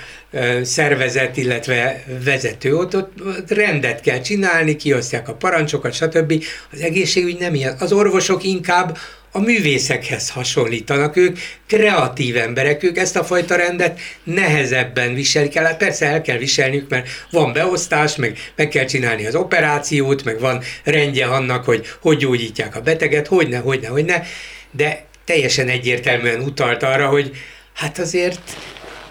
[0.63, 2.75] szervezet, illetve vezető.
[2.75, 3.11] Ott, ott,
[3.47, 6.43] rendet kell csinálni, kiosztják a parancsokat, stb.
[6.71, 7.75] Az egészségügy nem ilyen.
[7.79, 8.97] Az orvosok inkább
[9.31, 11.37] a művészekhez hasonlítanak, ők
[11.67, 15.65] kreatív emberek, ők ezt a fajta rendet nehezebben viselik el.
[15.65, 20.39] Hát persze el kell viselniük, mert van beosztás, meg meg kell csinálni az operációt, meg
[20.39, 24.21] van rendje annak, hogy hogy gyógyítják a beteget, hogy ne, hogy ne, hogy ne,
[24.71, 27.31] de teljesen egyértelműen utalt arra, hogy
[27.73, 28.39] hát azért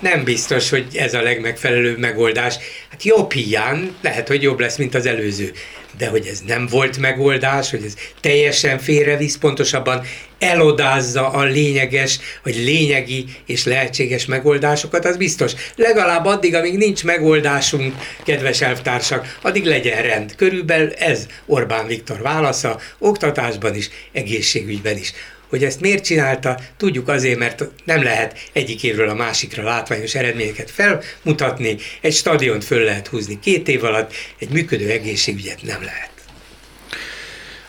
[0.01, 2.57] nem biztos, hogy ez a legmegfelelőbb megoldás.
[2.91, 5.53] Hát jobb hiány, lehet, hogy jobb lesz, mint az előző.
[5.99, 10.07] De hogy ez nem volt megoldás, hogy ez teljesen félrevisz, pontosabban
[10.39, 15.53] elodázza a lényeges, vagy lényegi és lehetséges megoldásokat, az biztos.
[15.77, 20.35] Legalább addig, amíg nincs megoldásunk, kedves elvtársak, addig legyen rend.
[20.35, 25.13] Körülbelül ez Orbán Viktor válasza, oktatásban is, egészségügyben is.
[25.49, 30.71] Hogy ezt miért csinálta, tudjuk azért, mert nem lehet egyik évről a másikra látványos eredményeket
[30.71, 36.11] felmutatni, egy stadiont föl lehet húzni két év alatt, egy működő egészségügyet nem lehet.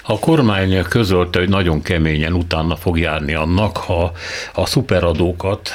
[0.03, 4.11] A kormány közölte, hogy nagyon keményen utána fog járni annak, ha
[4.53, 5.69] a szuperadókat,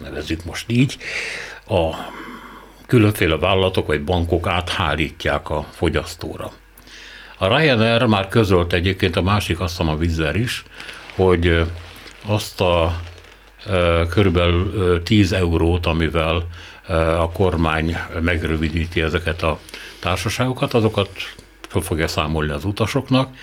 [0.00, 0.96] nevezzük most így,
[1.68, 1.94] a
[2.86, 6.52] különféle vállalatok vagy bankok áthárítják a fogyasztóra.
[7.38, 10.62] A Ryanair már közölt egyébként a másik, azt a Vizer is,
[11.14, 11.64] hogy
[12.26, 13.00] azt a
[14.08, 16.46] körülbelül 10 eurót, amivel
[17.18, 19.58] a kormány megrövidíti ezeket a
[20.00, 21.10] társaságokat, azokat
[21.68, 23.34] fel fogja számolni az utasoknak,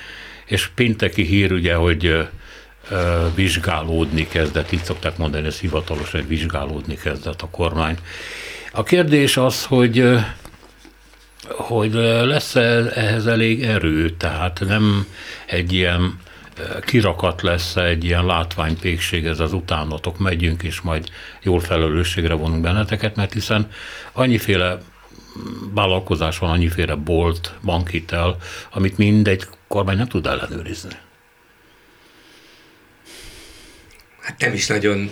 [0.45, 2.27] és pénteki hír ugye, hogy
[3.35, 7.97] vizsgálódni kezdett, így szokták mondani, ez hivatalos, hogy vizsgálódni kezdett a kormány.
[8.73, 10.19] A kérdés az, hogy
[11.47, 15.05] hogy lesz -e ehhez elég erő, tehát nem
[15.45, 16.19] egy ilyen
[16.81, 21.09] kirakat lesz egy ilyen látványpékség, ez az utánatok megyünk, és majd
[21.43, 23.71] jól felelősségre vonunk benneteket, mert hiszen
[24.13, 24.77] annyiféle
[25.73, 28.37] vállalkozás van, annyiféle bolt, bankhitel,
[28.71, 30.93] amit mindegy kormány nem tud ellenőrizni.
[34.21, 35.11] Hát nem is nagyon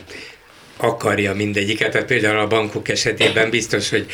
[0.77, 1.91] akarja mindegyiket.
[1.91, 4.05] Tehát például a bankok esetében biztos, hogy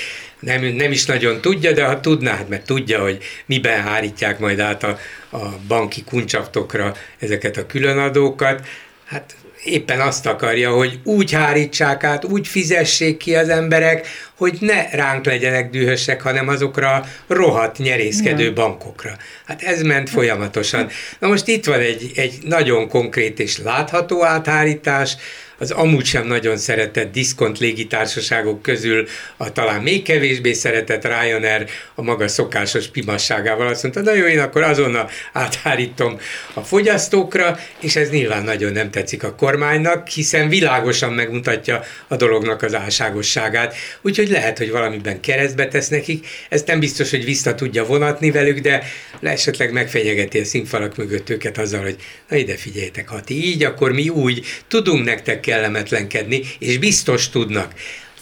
[0.45, 4.59] nem, nem is nagyon tudja, de ha tudná, hát mert tudja, hogy miben hárítják majd
[4.59, 4.97] át a,
[5.31, 8.67] a banki kuncsaftokra ezeket a különadókat,
[9.05, 14.89] hát éppen azt akarja, hogy úgy hárítsák át, úgy fizessék ki az emberek, hogy ne
[14.89, 18.53] ránk legyenek dühösek, hanem azokra a rohadt nyerészkedő ja.
[18.53, 19.17] bankokra.
[19.45, 20.89] Hát ez ment folyamatosan.
[21.19, 25.15] Na most itt van egy, egy nagyon konkrét és látható áthárítás,
[25.63, 32.01] az amúgy sem nagyon szeretett diszkont légitársaságok közül a talán még kevésbé szeretett Ryanair a
[32.01, 36.19] maga szokásos pimasságával azt mondta, na jó, én akkor azonnal áthárítom
[36.53, 42.61] a fogyasztókra, és ez nyilván nagyon nem tetszik a kormánynak, hiszen világosan megmutatja a dolognak
[42.61, 47.85] az álságosságát, úgyhogy lehet, hogy valamiben keresztbe tesz nekik, ezt nem biztos, hogy vissza tudja
[47.85, 48.83] vonatni velük, de
[49.21, 51.95] esetleg megfenyegeti a színfalak mögött őket azzal, hogy
[52.29, 57.73] na ide figyeljetek, ha ti így, akkor mi úgy tudunk nektek kellemetlenkedni, és biztos tudnak.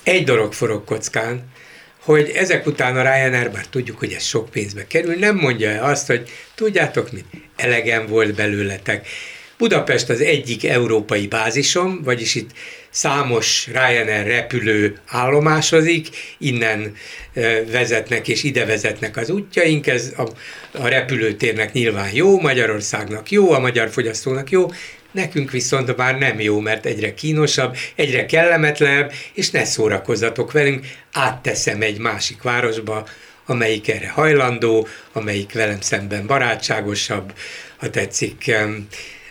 [0.04, 1.44] Egy dolog forog kockán,
[2.00, 6.08] hogy ezek után a Ryanair, bár tudjuk, hogy ez sok pénzbe kerül, nem mondja azt,
[6.08, 9.08] hogy tudjátok mit, elegem volt belőletek.
[9.58, 12.50] Budapest az egyik európai bázisom, vagyis itt
[12.89, 16.96] számos Ryanair repülő állomásozik, innen
[17.72, 20.28] vezetnek és ide vezetnek az útjaink, ez a,
[20.72, 24.67] a repülőtérnek nyilván jó, Magyarországnak jó, a magyar fogyasztónak jó,
[25.12, 31.82] Nekünk viszont már nem jó, mert egyre kínosabb, egyre kellemetlenebb, és ne szórakozzatok velünk, átteszem
[31.82, 33.08] egy másik városba,
[33.45, 37.33] amelyik erre hajlandó, amelyik velem szemben barátságosabb,
[37.77, 38.52] ha tetszik,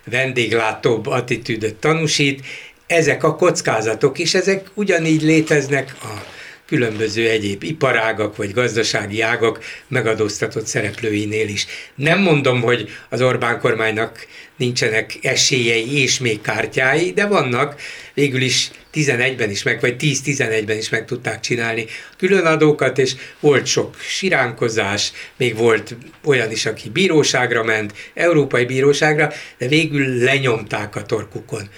[0.05, 2.47] vendéglátóbb attitűdöt tanúsít.
[2.87, 6.25] Ezek a kockázatok, és ezek ugyanígy léteznek a
[6.71, 11.67] különböző egyéb iparágak vagy gazdasági ágak megadóztatott szereplőinél is.
[11.95, 17.81] Nem mondom, hogy az Orbán kormánynak nincsenek esélyei és még kártyái, de vannak,
[18.15, 23.97] végül is 11-ben is meg, vagy 10-11-ben is meg tudták csinálni különadókat, és volt sok
[24.01, 31.69] siránkozás, még volt olyan is, aki bíróságra ment, európai bíróságra, de végül lenyomták a torkukon.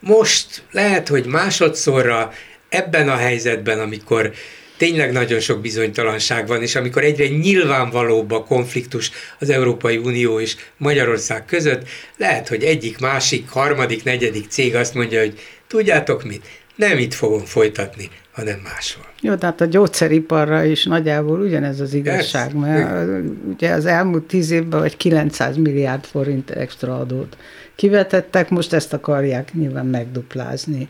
[0.00, 2.32] Most lehet, hogy másodszorra
[2.70, 4.32] ebben a helyzetben, amikor
[4.76, 10.56] tényleg nagyon sok bizonytalanság van, és amikor egyre nyilvánvalóbb a konfliktus az Európai Unió és
[10.76, 16.98] Magyarország között, lehet, hogy egyik, másik, harmadik, negyedik cég azt mondja, hogy tudjátok mit, nem
[16.98, 19.04] itt fogom folytatni, hanem máshol.
[19.20, 23.10] Jó, tehát a gyógyszeriparra is nagyjából ugyanez az igazság, Ez, mert
[23.54, 27.36] ugye az elmúlt tíz évben vagy 900 milliárd forint extra adót
[27.74, 30.88] kivetettek, most ezt akarják nyilván megduplázni.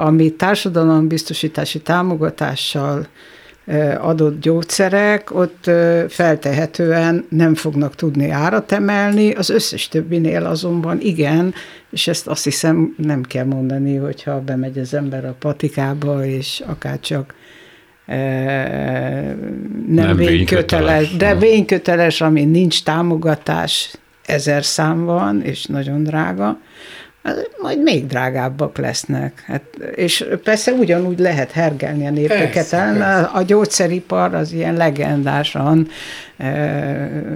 [0.00, 3.06] Ami társadalombiztosítási támogatással
[4.00, 5.70] adott gyógyszerek, ott
[6.08, 11.54] feltehetően nem fognak tudni árat emelni, az összes többinél azonban igen,
[11.90, 17.00] és ezt azt hiszem nem kell mondani, hogyha bemegy az ember a patikába, és akár
[17.00, 17.34] csak
[18.06, 19.36] nem,
[19.86, 23.94] nem vényköteles, de vényköteles, ami nincs támogatás,
[24.26, 26.58] ezer szám van, és nagyon drága,
[27.62, 29.42] majd még drágábbak lesznek.
[29.46, 29.62] Hát,
[29.94, 32.72] és persze ugyanúgy lehet hergelni a népeket.
[32.72, 35.88] a, a gyógyszeripar az ilyen legendásan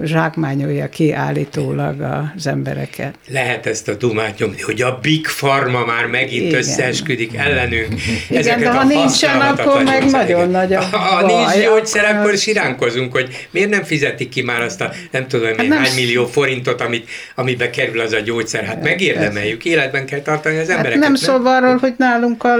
[0.03, 2.01] zsákmányolja ki állítólag
[2.35, 3.15] az embereket.
[3.27, 6.57] Lehet ezt a dumát nyomni, hogy a Big Pharma már megint Igen.
[6.57, 7.93] összeesküdik ellenünk.
[8.29, 13.11] Igen, de ha nincsen, akkor meg nagyon nagy a Ha nincs gyógyszer, akkor, akkor siránkozunk,
[13.11, 16.81] hogy miért nem fizetik ki már azt a nem tudom hát nem hány millió forintot,
[16.81, 18.63] amit, amibe kerül az a gyógyszer.
[18.63, 20.99] Hát megérdemeljük, életben kell tartani az hát embereket.
[20.99, 22.55] Nem, nem szól arról, hogy nálunk a,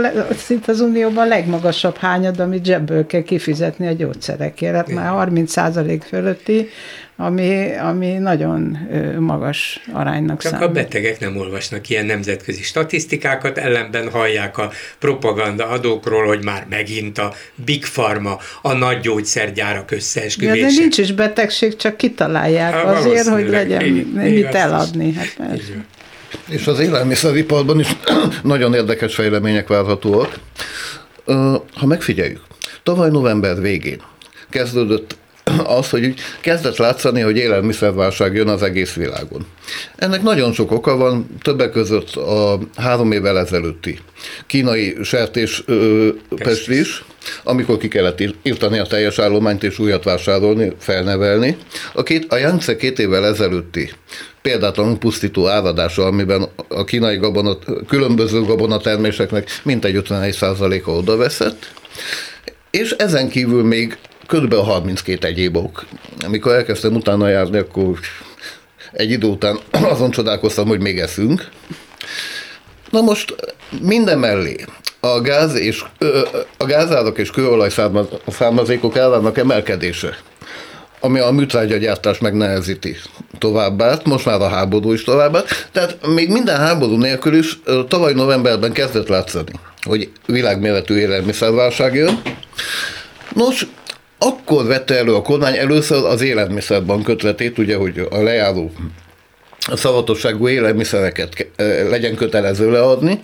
[0.45, 4.75] szint az Unióban a legmagasabb hányad, amit zsebből kell kifizetni a gyógyszerekért.
[4.75, 5.55] Hát már 30
[6.43, 6.69] fölötti,
[7.15, 8.77] ami, ami nagyon
[9.19, 10.67] magas aránynak Csak számít.
[10.67, 17.17] a betegek nem olvasnak ilyen nemzetközi statisztikákat, ellenben hallják a propaganda adókról, hogy már megint
[17.17, 17.33] a
[17.65, 20.55] Big Pharma, a nagy gyógyszergyárak összeesküvése.
[20.55, 23.83] Ja, de nincs is betegség, csak kitalálják ha, azért, hogy legyen
[24.13, 25.13] mit eladni.
[25.13, 25.61] Hát
[26.49, 27.87] és az élelmiszeriparban is
[28.43, 30.39] nagyon érdekes fejlemények várhatóak.
[31.73, 32.41] Ha megfigyeljük,
[32.83, 34.01] tavaly november végén
[34.49, 35.15] kezdődött
[35.65, 39.45] az, hogy kezdett látszani, hogy élelmiszerválság jön az egész világon.
[39.95, 43.99] Ennek nagyon sok oka van, többek között a három évvel ezelőtti
[44.47, 45.63] kínai sertés
[46.35, 47.03] pestis,
[47.43, 51.57] amikor ki kellett írtani a teljes állományt és újat vásárolni, felnevelni.
[51.93, 53.91] A, két, a Yangtze két évvel ezelőtti
[54.41, 61.71] példátlanul pusztító áradása, amiben a kínai gabonat, különböző gabonaterméseknek mintegy 51%-a odaveszett,
[62.71, 63.97] és ezen kívül még
[64.27, 64.53] kb.
[64.53, 65.85] 32 egyéb ok.
[66.25, 67.99] Amikor elkezdtem utána járni, akkor
[68.91, 69.59] egy idő után
[69.93, 71.49] azon csodálkoztam, hogy még eszünk.
[72.89, 73.35] Na most
[73.81, 74.65] minden mellé
[74.99, 75.83] a gáz és
[76.57, 77.69] a gázárak és kőolaj
[78.27, 80.17] származékok árának emelkedése,
[80.99, 82.95] ami a műtrágyagyártást megnehezíti
[83.37, 85.43] továbbá, most már a háború is továbbá.
[85.71, 89.51] Tehát még minden háború nélkül is tavaly novemberben kezdett látszani,
[89.83, 92.21] hogy világméretű élelmiszerválság jön.
[93.33, 93.67] Nos,
[94.17, 98.71] akkor vette elő a kormány először az élelmiszerban kötvetét, ugye, hogy a lejáró
[99.75, 101.47] szavatosságú élelmiszereket
[101.89, 103.23] legyen kötelező leadni.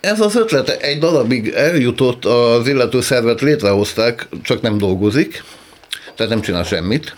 [0.00, 5.44] Ez az ötlete egy darabig eljutott, az illető szervet létrehozták, csak nem dolgozik,
[6.16, 7.14] tehát nem csinál semmit.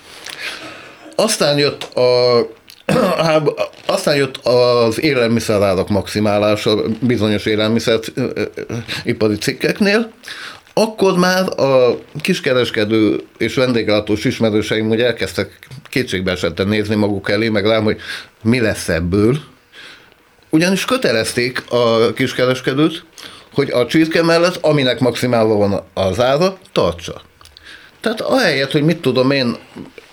[1.16, 2.40] Aztán jött a
[3.86, 10.12] aztán jött az élelmiszerárak maximálása bizonyos élelmiszeripari cikkeknél,
[10.74, 15.58] akkor már a kiskereskedő és vendéglátós ismerőseim hogy elkezdtek
[15.88, 18.00] kétségbe esetten nézni maguk elé, meg rám, hogy
[18.42, 19.38] mi lesz ebből.
[20.50, 23.04] Ugyanis kötelezték a kiskereskedőt,
[23.54, 27.22] hogy a csirke mellett, aminek maximálva van az ára, tartsa.
[28.00, 29.56] Tehát ahelyett, hogy mit tudom én,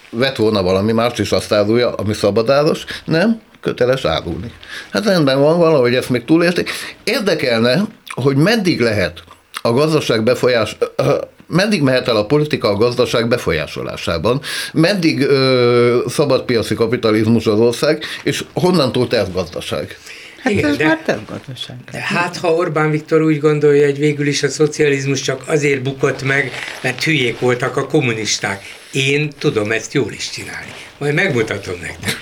[0.10, 4.52] vett volna valami más is azt árulja, ami szabadáros, nem, köteles árulni.
[4.92, 6.70] Hát rendben van, valahogy ezt még túlélték.
[7.04, 9.24] Érdekelne, hogy meddig lehet
[9.62, 10.78] a gazdaság befolyás,
[11.48, 14.42] meddig mehet el a politika a gazdaság befolyásolásában,
[14.74, 19.98] meddig ö, szabadpiaci kapitalizmus az ország, és honnantól gazdaság.
[20.44, 21.76] Hát Igen, ez de, már gazdaság.
[21.92, 26.24] De hát ha Orbán Viktor úgy gondolja, hogy végül is a szocializmus csak azért bukott
[26.24, 26.52] meg,
[26.82, 28.64] mert hülyék voltak a kommunisták.
[28.92, 30.74] Én tudom ezt jól is csinálni.
[30.98, 32.18] Majd megmutatom nektek.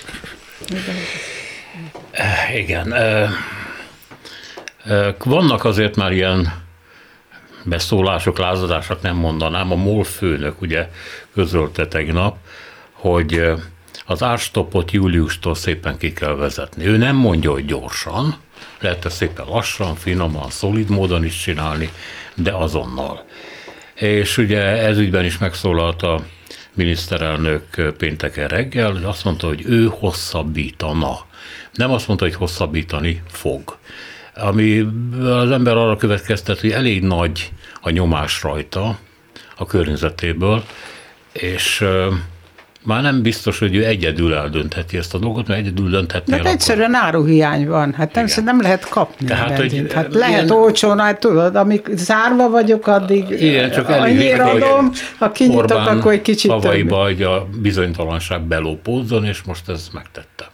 [2.55, 2.93] Igen.
[5.23, 6.65] Vannak azért már ilyen
[7.67, 9.71] beszólások, lázadások nem mondanám.
[9.71, 10.89] A MOL főnök ugye
[11.33, 12.37] közölte tegnap,
[12.91, 13.41] hogy
[14.05, 16.85] az árstopot júliustól szépen ki kell vezetni.
[16.85, 18.37] Ő nem mondja, hogy gyorsan,
[18.79, 21.91] lehet ezt szépen lassan, finoman, szolid módon is csinálni,
[22.35, 23.25] de azonnal.
[23.93, 26.23] És ugye ez ügyben is megszólalt a
[26.73, 31.25] miniszterelnök pénteken reggel, hogy azt mondta, hogy ő hosszabbítana.
[31.73, 33.77] Nem azt mondta, hogy hosszabbítani fog.
[34.39, 34.87] Ami
[35.21, 38.97] az ember arra következtet, hogy elég nagy a nyomás rajta
[39.55, 40.63] a környezetéből,
[41.31, 41.85] és
[42.87, 46.93] már nem biztos, hogy ő egyedül eldöntheti ezt a dolgot, mert egyedül dönthetné Mert egyszerűen
[46.93, 50.49] áruhiány van, hát nem, nem lehet kapni Tehát, hogy hát lehet ilyen...
[50.49, 56.21] olcsón, hát tudod, amíg zárva vagyok, addig igen, csak annyira adom, ha kinyitok, akkor egy
[56.21, 60.49] kicsit Havaiba, hogy a bizonytalanság belópózzon, és most ez megtette.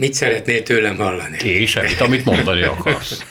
[0.00, 1.38] Mit szeretnél tőlem hallani?
[1.44, 3.24] Én semmit, amit mondani akarsz.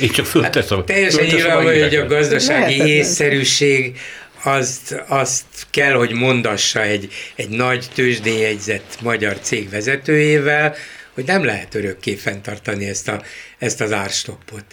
[0.00, 0.76] Én csak fölteszem.
[0.76, 3.98] Hát, teljesen nyilvánvaló, hogy a gazdasági észszerűség
[4.42, 10.74] azt, azt kell, hogy mondassa egy, egy nagy tőzsdéjegyzett magyar cég vezetőjével,
[11.14, 13.22] hogy nem lehet örökké fenntartani ezt, a,
[13.58, 14.64] ezt az árstoppot.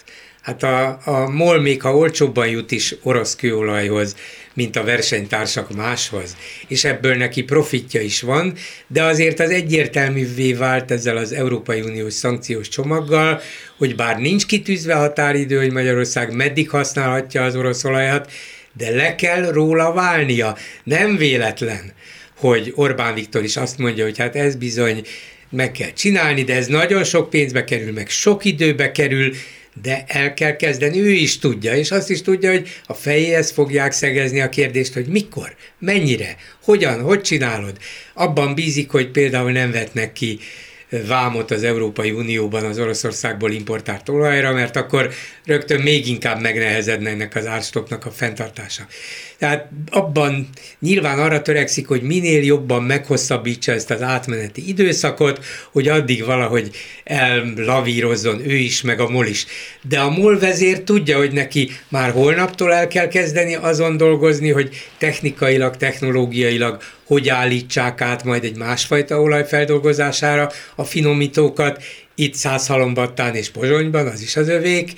[0.42, 4.16] Hát a, a MOL még ha olcsóbban jut is orosz kőolajhoz,
[4.58, 6.36] mint a versenytársak máshoz,
[6.68, 8.54] és ebből neki profitja is van,
[8.88, 13.42] de azért az egyértelművé vált ezzel az Európai Uniós szankciós csomaggal,
[13.78, 18.32] hogy bár nincs kitűzve határidő, hogy Magyarország meddig használhatja az orosz olajat,
[18.74, 20.58] de le kell róla válnia.
[20.84, 21.94] Nem véletlen,
[22.38, 25.02] hogy Orbán Viktor is azt mondja, hogy hát ez bizony
[25.50, 29.34] meg kell csinálni, de ez nagyon sok pénzbe kerül, meg sok időbe kerül,
[29.82, 33.92] de el kell kezdeni, ő is tudja, és azt is tudja, hogy a fejéhez fogják
[33.92, 37.78] szegezni a kérdést, hogy mikor, mennyire, hogyan, hogy csinálod.
[38.14, 40.40] Abban bízik, hogy például nem vetnek ki
[40.90, 45.14] vámot az Európai Unióban az Oroszországból importált olajra, mert akkor
[45.46, 48.88] rögtön még inkább megnehezedne ennek az árstopnak a fenntartása.
[49.40, 56.26] Tehát abban nyilván arra törekszik, hogy minél jobban meghosszabbítsa ezt az átmeneti időszakot, hogy addig
[56.26, 56.70] valahogy
[57.04, 59.46] ellavírozzon ő is, meg a MOL is.
[59.82, 64.76] De a MOL vezér tudja, hogy neki már holnaptól el kell kezdeni azon dolgozni, hogy
[64.98, 71.84] technikailag, technológiailag hogy állítsák át majd egy másfajta olaj feldolgozására a finomítókat,
[72.16, 74.92] itt Százhalombattán és Pozsonyban, az is az övék,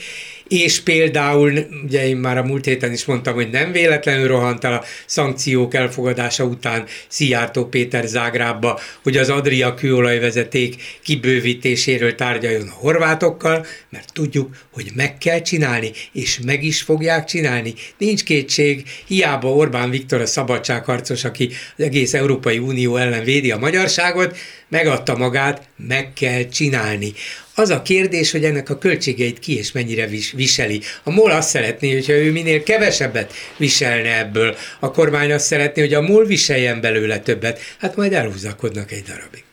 [0.50, 4.74] és például, ugye én már a múlt héten is mondtam, hogy nem véletlenül rohant el
[4.74, 13.66] a szankciók elfogadása után Szijjártó Péter Zágrábba, hogy az Adria kőolajvezeték kibővítéséről tárgyaljon a horvátokkal,
[13.89, 17.74] mert tudjuk, hogy meg kell csinálni, és meg is fogják csinálni.
[17.97, 23.58] Nincs kétség, hiába Orbán Viktor a szabadságharcos, aki az egész Európai Unió ellen védi a
[23.58, 24.38] magyarságot,
[24.70, 27.13] megadta magát, meg kell csinálni.
[27.55, 30.82] Az a kérdés, hogy ennek a költségeit ki és mennyire vis- viseli.
[31.03, 34.55] A MOL azt szeretné, hogyha ő minél kevesebbet viselne ebből.
[34.80, 37.59] A kormány azt szeretné, hogy a MOL viseljen belőle többet.
[37.80, 39.43] Hát majd elhúzakodnak egy darabig.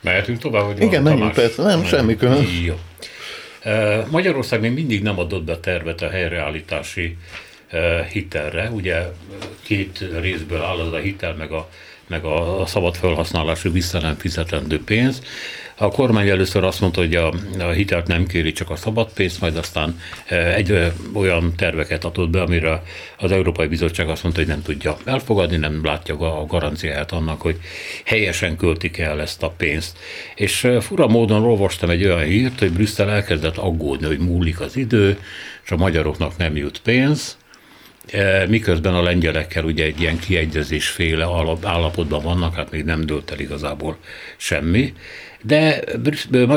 [0.00, 2.46] Mehetünk tovább, hogy Igen, menjünk persze, nem, semmi külön.
[2.64, 2.74] Jó.
[4.10, 7.16] Magyarország még mindig nem adott be tervet a helyreállítási
[8.12, 8.70] hitelre.
[8.70, 9.02] Ugye
[9.62, 11.68] két részből áll az a hitel, meg a,
[12.08, 15.22] meg a szabad felhasználású vissza nem fizetendő pénz.
[15.76, 19.40] A kormány először azt mondta, hogy a, a hitelt nem kéri, csak a szabad pénzt,
[19.40, 22.82] majd aztán e, egy olyan terveket adott be, amire
[23.18, 27.56] az Európai Bizottság azt mondta, hogy nem tudja elfogadni, nem látja a garanciáját annak, hogy
[28.04, 29.98] helyesen költik el ezt a pénzt.
[30.34, 34.76] És e, fura módon olvastam egy olyan hírt, hogy Brüsszel elkezdett aggódni, hogy múlik az
[34.76, 35.18] idő,
[35.64, 37.43] és a magyaroknak nem jut pénz, e,
[38.48, 41.26] miközben a lengyelekkel ugye egy ilyen kiegyezésféle
[41.62, 43.96] állapotban vannak, hát még nem dőlt el igazából
[44.36, 44.92] semmi,
[45.42, 45.80] de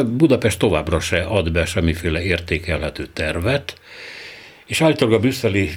[0.06, 3.80] Budapest továbbra se ad be semmiféle értékelhető tervet,
[4.66, 5.70] és állítólag a brüsszeli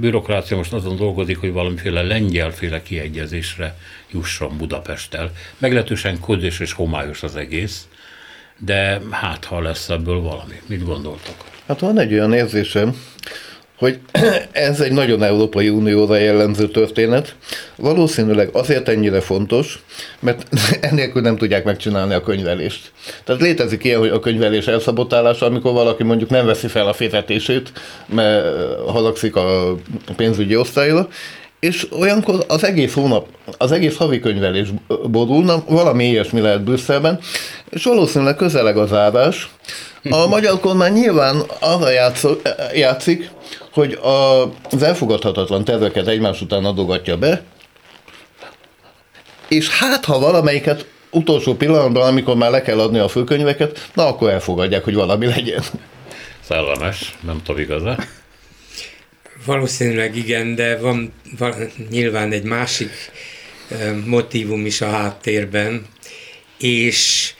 [0.00, 3.76] bürokrácia most azon dolgozik, hogy valamiféle lengyelféle kiegyezésre
[4.12, 5.32] jusson Budapesttel.
[5.58, 7.86] Meglehetősen kodés és homályos az egész,
[8.58, 10.60] de hát ha lesz ebből valami.
[10.66, 11.34] Mit gondoltok?
[11.66, 12.96] Hát van egy olyan érzésem,
[13.82, 13.98] hogy
[14.52, 17.34] ez egy nagyon Európai Unióra jellemző történet.
[17.76, 19.82] Valószínűleg azért ennyire fontos,
[20.20, 20.46] mert
[20.90, 22.92] ennélkül nem tudják megcsinálni a könyvelést.
[23.24, 27.72] Tehát létezik ilyen, hogy a könyvelés elszabotálása, amikor valaki mondjuk nem veszi fel a fizetését,
[28.06, 28.44] mert
[28.86, 29.74] halagszik a
[30.16, 31.08] pénzügyi osztályra,
[31.60, 33.26] és olyankor az egész hónap,
[33.58, 34.68] az egész havi könyvelés
[35.10, 37.18] borulna, valami ilyesmi lehet Brüsszelben,
[37.70, 39.50] és valószínűleg közeleg az árás.
[40.10, 41.90] A magyar kormány nyilván arra
[42.74, 43.30] játszik,
[43.72, 47.42] hogy a, az elfogadhatatlan terveket egymás után adogatja be,
[49.48, 54.30] és hát ha valamelyiket utolsó pillanatban, amikor már le kell adni a főkönyveket, na akkor
[54.30, 55.62] elfogadják, hogy valami legyen.
[56.40, 57.82] Szellemes, nem tudom igaz
[59.46, 61.54] Valószínűleg igen, de van, van
[61.90, 62.90] nyilván egy másik
[64.04, 65.86] motivum is a háttérben,
[66.58, 67.32] és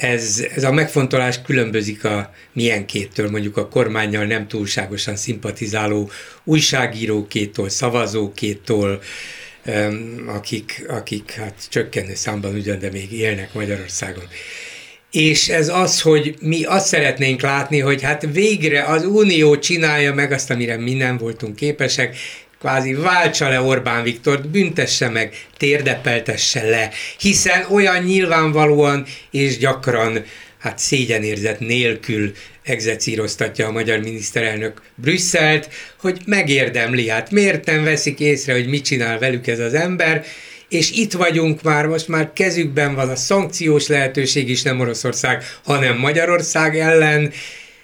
[0.00, 6.10] ez, ez a megfontolás különbözik a milyenkétől, mondjuk a kormányjal nem túlságosan szimpatizáló
[6.44, 9.02] újságírókétól, szavazókétól,
[10.26, 14.24] akik, akik hát csökkenő számban ugyan, de még élnek Magyarországon.
[15.10, 20.32] És ez az, hogy mi azt szeretnénk látni, hogy hát végre az Unió csinálja meg
[20.32, 22.16] azt, amire mi nem voltunk képesek,
[22.60, 30.24] kvázi váltsa le Orbán Viktort, büntesse meg, térdepeltesse le, hiszen olyan nyilvánvalóan és gyakran
[30.58, 32.32] hát szégyenérzet nélkül
[32.62, 35.68] egzecíroztatja a magyar miniszterelnök Brüsszelt,
[36.00, 40.24] hogy megérdemli, hát miért nem veszik észre, hogy mit csinál velük ez az ember,
[40.68, 45.98] és itt vagyunk már, most már kezükben van a szankciós lehetőség is, nem Oroszország, hanem
[45.98, 47.32] Magyarország ellen,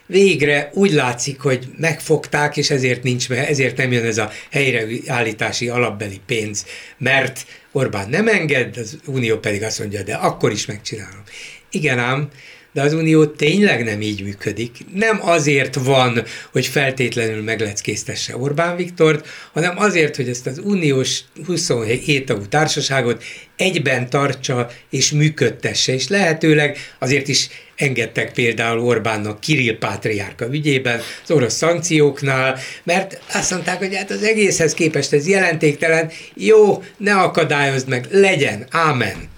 [0.06, 6.20] végre úgy látszik, hogy megfogták, és ezért nincs, ezért nem jön ez a helyreállítási alapbeli
[6.26, 6.66] pénz,
[6.98, 11.22] mert Orbán nem enged, az Unió pedig azt mondja, de akkor is megcsinálom.
[11.70, 12.28] Igen ám,
[12.76, 14.76] de az Unió tényleg nem így működik.
[14.94, 16.22] Nem azért van,
[16.52, 23.22] hogy feltétlenül megleckésztesse Orbán Viktort, hanem azért, hogy ezt az uniós 27 tagú társaságot
[23.56, 31.30] egyben tartsa és működtesse, és lehetőleg azért is engedtek például Orbánnak Kirill Pátriárka ügyében, az
[31.30, 37.88] orosz szankcióknál, mert azt mondták, hogy hát az egészhez képest ez jelentéktelen, jó, ne akadályozd
[37.88, 39.28] meg, legyen, ámen.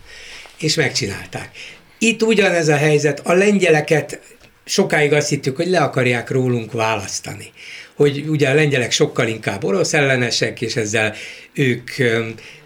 [0.61, 1.51] És megcsinálták.
[1.99, 4.21] Itt ugyanez a helyzet, a lengyeleket
[4.65, 7.53] sokáig azt hittük, hogy le akarják rólunk választani.
[7.95, 11.15] Hogy ugye a lengyelek sokkal inkább orosz ellenesek, és ezzel
[11.55, 11.91] ők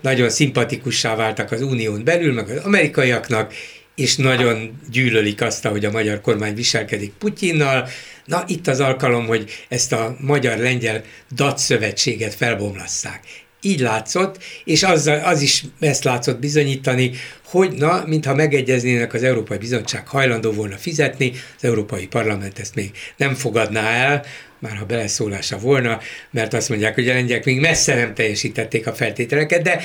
[0.01, 3.55] nagyon szimpatikussá váltak az unión belül, meg az amerikaiaknak,
[3.95, 7.89] és nagyon gyűlölik azt, hogy a magyar kormány viselkedik Putyinnal.
[8.25, 11.03] Na, itt az alkalom, hogy ezt a magyar-lengyel
[11.35, 13.21] DAT szövetséget felbomlasszák.
[13.65, 17.11] Így látszott, és az, az is ezt látszott bizonyítani,
[17.45, 22.91] hogy na, mintha megegyeznének az Európai Bizottság hajlandó volna fizetni, az Európai Parlament ezt még
[23.17, 24.25] nem fogadná el,
[24.59, 25.99] már ha beleszólása volna,
[26.31, 29.81] mert azt mondják, hogy a lengyek még messze nem teljesítették a feltételeket, de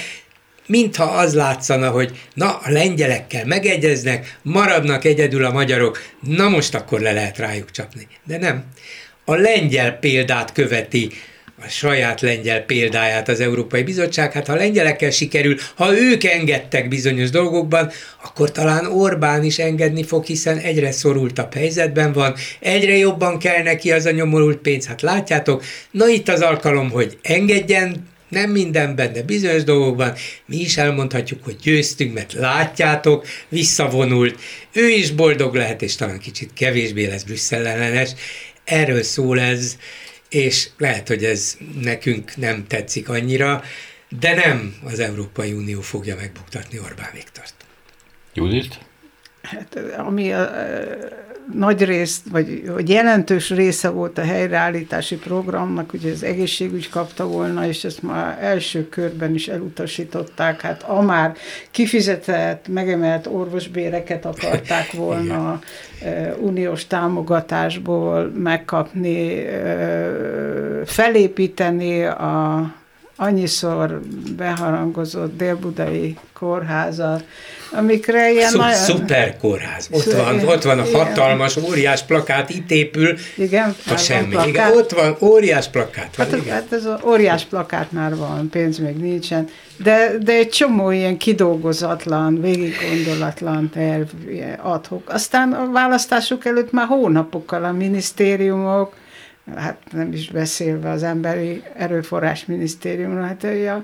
[0.67, 6.99] mintha az látszana, hogy na, a lengyelekkel megegyeznek, maradnak egyedül a magyarok, na most akkor
[6.99, 8.07] le lehet rájuk csapni.
[8.23, 8.65] De nem.
[9.25, 11.09] A lengyel példát követi
[11.61, 14.31] a saját lengyel példáját az Európai Bizottság.
[14.31, 17.91] Hát ha lengyelekkel sikerül, ha ők engedtek bizonyos dolgokban,
[18.23, 23.91] akkor talán Orbán is engedni fog, hiszen egyre szorultabb helyzetben van, egyre jobban kell neki
[23.91, 24.85] az a nyomorult pénz.
[24.85, 30.13] Hát látjátok, na itt az alkalom, hogy engedjen, nem mindenben, de bizonyos dolgokban
[30.45, 34.39] mi is elmondhatjuk, hogy győztünk, mert látjátok, visszavonult,
[34.71, 38.09] ő is boldog lehet, és talán kicsit kevésbé lesz Brüsszel ellenes.
[38.63, 39.77] Erről szól ez,
[40.29, 43.63] és lehet, hogy ez nekünk nem tetszik annyira,
[44.09, 47.53] de nem az Európai Unió fogja megbuktatni Orbán Viktort.
[48.33, 48.79] Judit?
[49.41, 56.11] Hát, ami a, a, nagy részt, vagy hogy jelentős része volt a helyreállítási programnak, ugye
[56.11, 61.35] az egészségügy kapta volna, és ezt már első körben is elutasították, hát a már
[61.71, 65.59] kifizetett, megemelt orvosbéreket akarták volna
[66.39, 69.45] uniós támogatásból megkapni,
[70.85, 72.73] felépíteni a
[73.17, 74.01] annyiszor
[74.37, 77.23] beharangozott délbudai kórházat,
[77.71, 78.75] amikre ilyen Szup, nagyon...
[78.75, 79.87] Szuper kórház.
[79.91, 83.17] Ott van, ott van a hatalmas, óriás plakát, itt épül.
[83.35, 84.29] Igen, a semmi.
[84.29, 84.47] Plakát.
[84.47, 86.15] Igen, ott van, óriás plakát.
[86.15, 86.53] Van, hát, igen.
[86.53, 89.47] hát ez az óriás plakát már van, pénz még nincsen.
[89.77, 94.07] De, de egy csomó ilyen kidolgozatlan, végiggondolatlan terv,
[94.61, 95.09] adhok.
[95.09, 98.93] Aztán a választások előtt már hónapokkal a minisztériumok,
[99.55, 103.83] hát nem is beszélve az emberi erőforrás minisztériumra, hát a,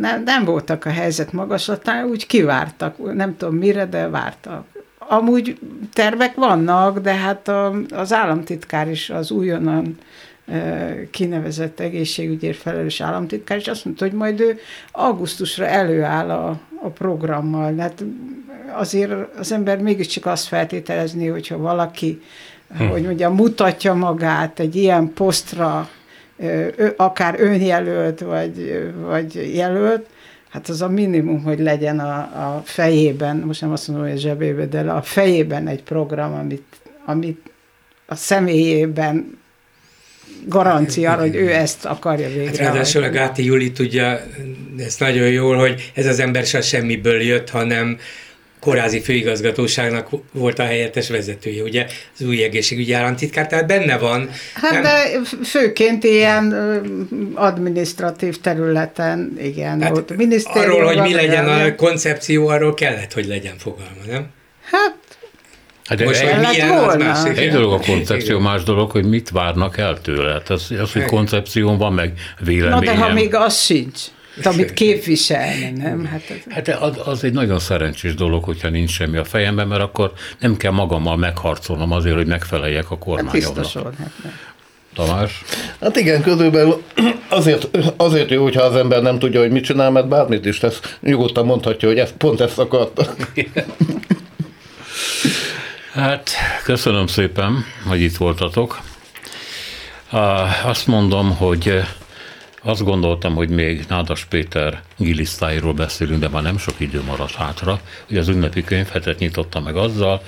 [0.00, 4.66] nem, nem voltak a helyzet magaslatán, úgy kivártak, nem tudom mire, de vártak.
[4.98, 5.58] Amúgy
[5.92, 9.98] tervek vannak, de hát a, az államtitkár is az újonnan
[11.10, 14.58] kinevezett egészségügyért felelős államtitkár, és azt mondta, hogy majd ő
[14.92, 17.76] augusztusra előáll a, a programmal.
[17.78, 18.04] Hát
[18.72, 22.22] azért az ember mégiscsak azt feltételezni, hogyha valaki
[22.76, 22.84] hm.
[22.84, 25.88] hogy mondja, mutatja magát egy ilyen posztra,
[26.96, 30.06] akár önjelölt, vagy, vagy jelölt,
[30.48, 34.20] hát az a minimum, hogy legyen a, a fejében, most nem azt mondom, hogy a
[34.20, 37.50] zsebében, de a fejében egy program, amit, amit
[38.06, 39.38] a személyében
[40.46, 42.44] garancia hogy ő ezt akarja végre.
[42.44, 44.20] Hát ráadásul a Gáti Juli tudja
[44.78, 47.98] ezt nagyon jól, hogy ez az ember se semmiből jött, hanem
[48.60, 51.86] korázi főigazgatóságnak volt a helyettes vezetője, ugye
[52.18, 54.30] az új egészségügyi államtitkár, tehát benne van.
[54.54, 54.82] Hát nem?
[54.82, 56.52] de főként ilyen
[57.34, 60.10] administratív területen, igen, hát volt
[60.44, 64.26] Arról, hogy mi legyen a koncepció, arról kellett, hogy legyen fogalma, nem?
[64.70, 64.98] Hát
[65.90, 67.38] Hát Most, egy, milyen, az másik.
[67.38, 70.32] Egy dolog a koncepció, más dolog, hogy mit várnak el tőle.
[70.32, 72.78] Hát az, az hogy koncepción van, meg véleményem.
[72.78, 74.00] Na de ha még az sincs
[74.46, 76.04] amit képviselni, nem?
[76.04, 76.36] Hát, ez...
[76.48, 80.56] hát az, az egy nagyon szerencsés dolog, hogyha nincs semmi a fejemben, mert akkor nem
[80.56, 83.72] kell magammal megharcolnom azért, hogy megfeleljek a kormányomnak.
[83.72, 84.12] Hát
[84.94, 85.42] Tamás?
[85.80, 86.82] Hát igen, körülbelül
[87.28, 90.80] azért, azért jó, hogyha az ember nem tudja, hogy mit csinál, mert bármit is tesz,
[91.00, 93.14] nyugodtan mondhatja, hogy ezt, pont ezt akarta.
[95.92, 96.30] Hát,
[96.64, 98.80] köszönöm szépen, hogy itt voltatok.
[100.64, 101.82] Azt mondom, hogy
[102.62, 107.80] azt gondoltam, hogy még Nádas Péter gilisztáiról beszélünk, de már nem sok idő maradt hátra,
[108.06, 110.22] hogy az ünnepi könyvhetet nyitotta meg azzal.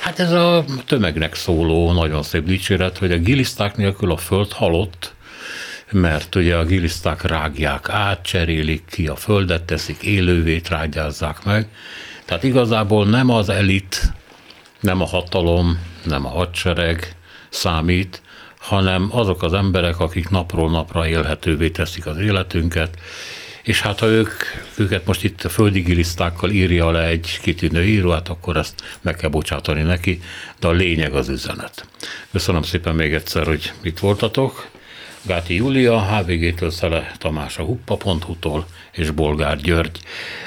[0.00, 5.14] Hát ez a tömegnek szóló nagyon szép dicséret, hogy a giliszták nélkül a föld halott,
[5.90, 11.68] mert ugye a giliszták rágják át, cserélik ki a földet, teszik élővé, trágyázzák meg.
[12.24, 14.12] Tehát igazából nem az elit,
[14.80, 17.16] nem a hatalom, nem a hadsereg
[17.48, 18.22] számít,
[18.66, 22.98] hanem azok az emberek, akik napról napra élhetővé teszik az életünket,
[23.62, 24.32] és hát ha ők,
[24.76, 29.16] őket most itt a földi gilisztákkal írja le egy kitűnő író, hát akkor ezt meg
[29.16, 30.20] kell bocsátani neki,
[30.60, 31.86] de a lényeg az üzenet.
[32.32, 34.68] Köszönöm szépen még egyszer, hogy itt voltatok.
[35.22, 38.66] Gáti Júlia, HVG-től Szele Tamás a huppa.hu-tól
[38.96, 40.00] és Bolgár György.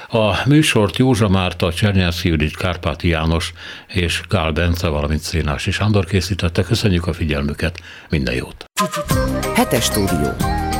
[0.08, 3.54] A műsort Józsa Márta, Csernyászki Judit, Kárpáti János
[3.88, 6.64] és Gál Bence, valamint Szénási Sándor készítette.
[6.64, 8.66] Köszönjük a figyelmüket, minden jót!
[9.56, 10.30] Hetes stúdió.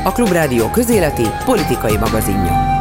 [0.04, 2.79] A Klubrádió közéleti politikai magazinja.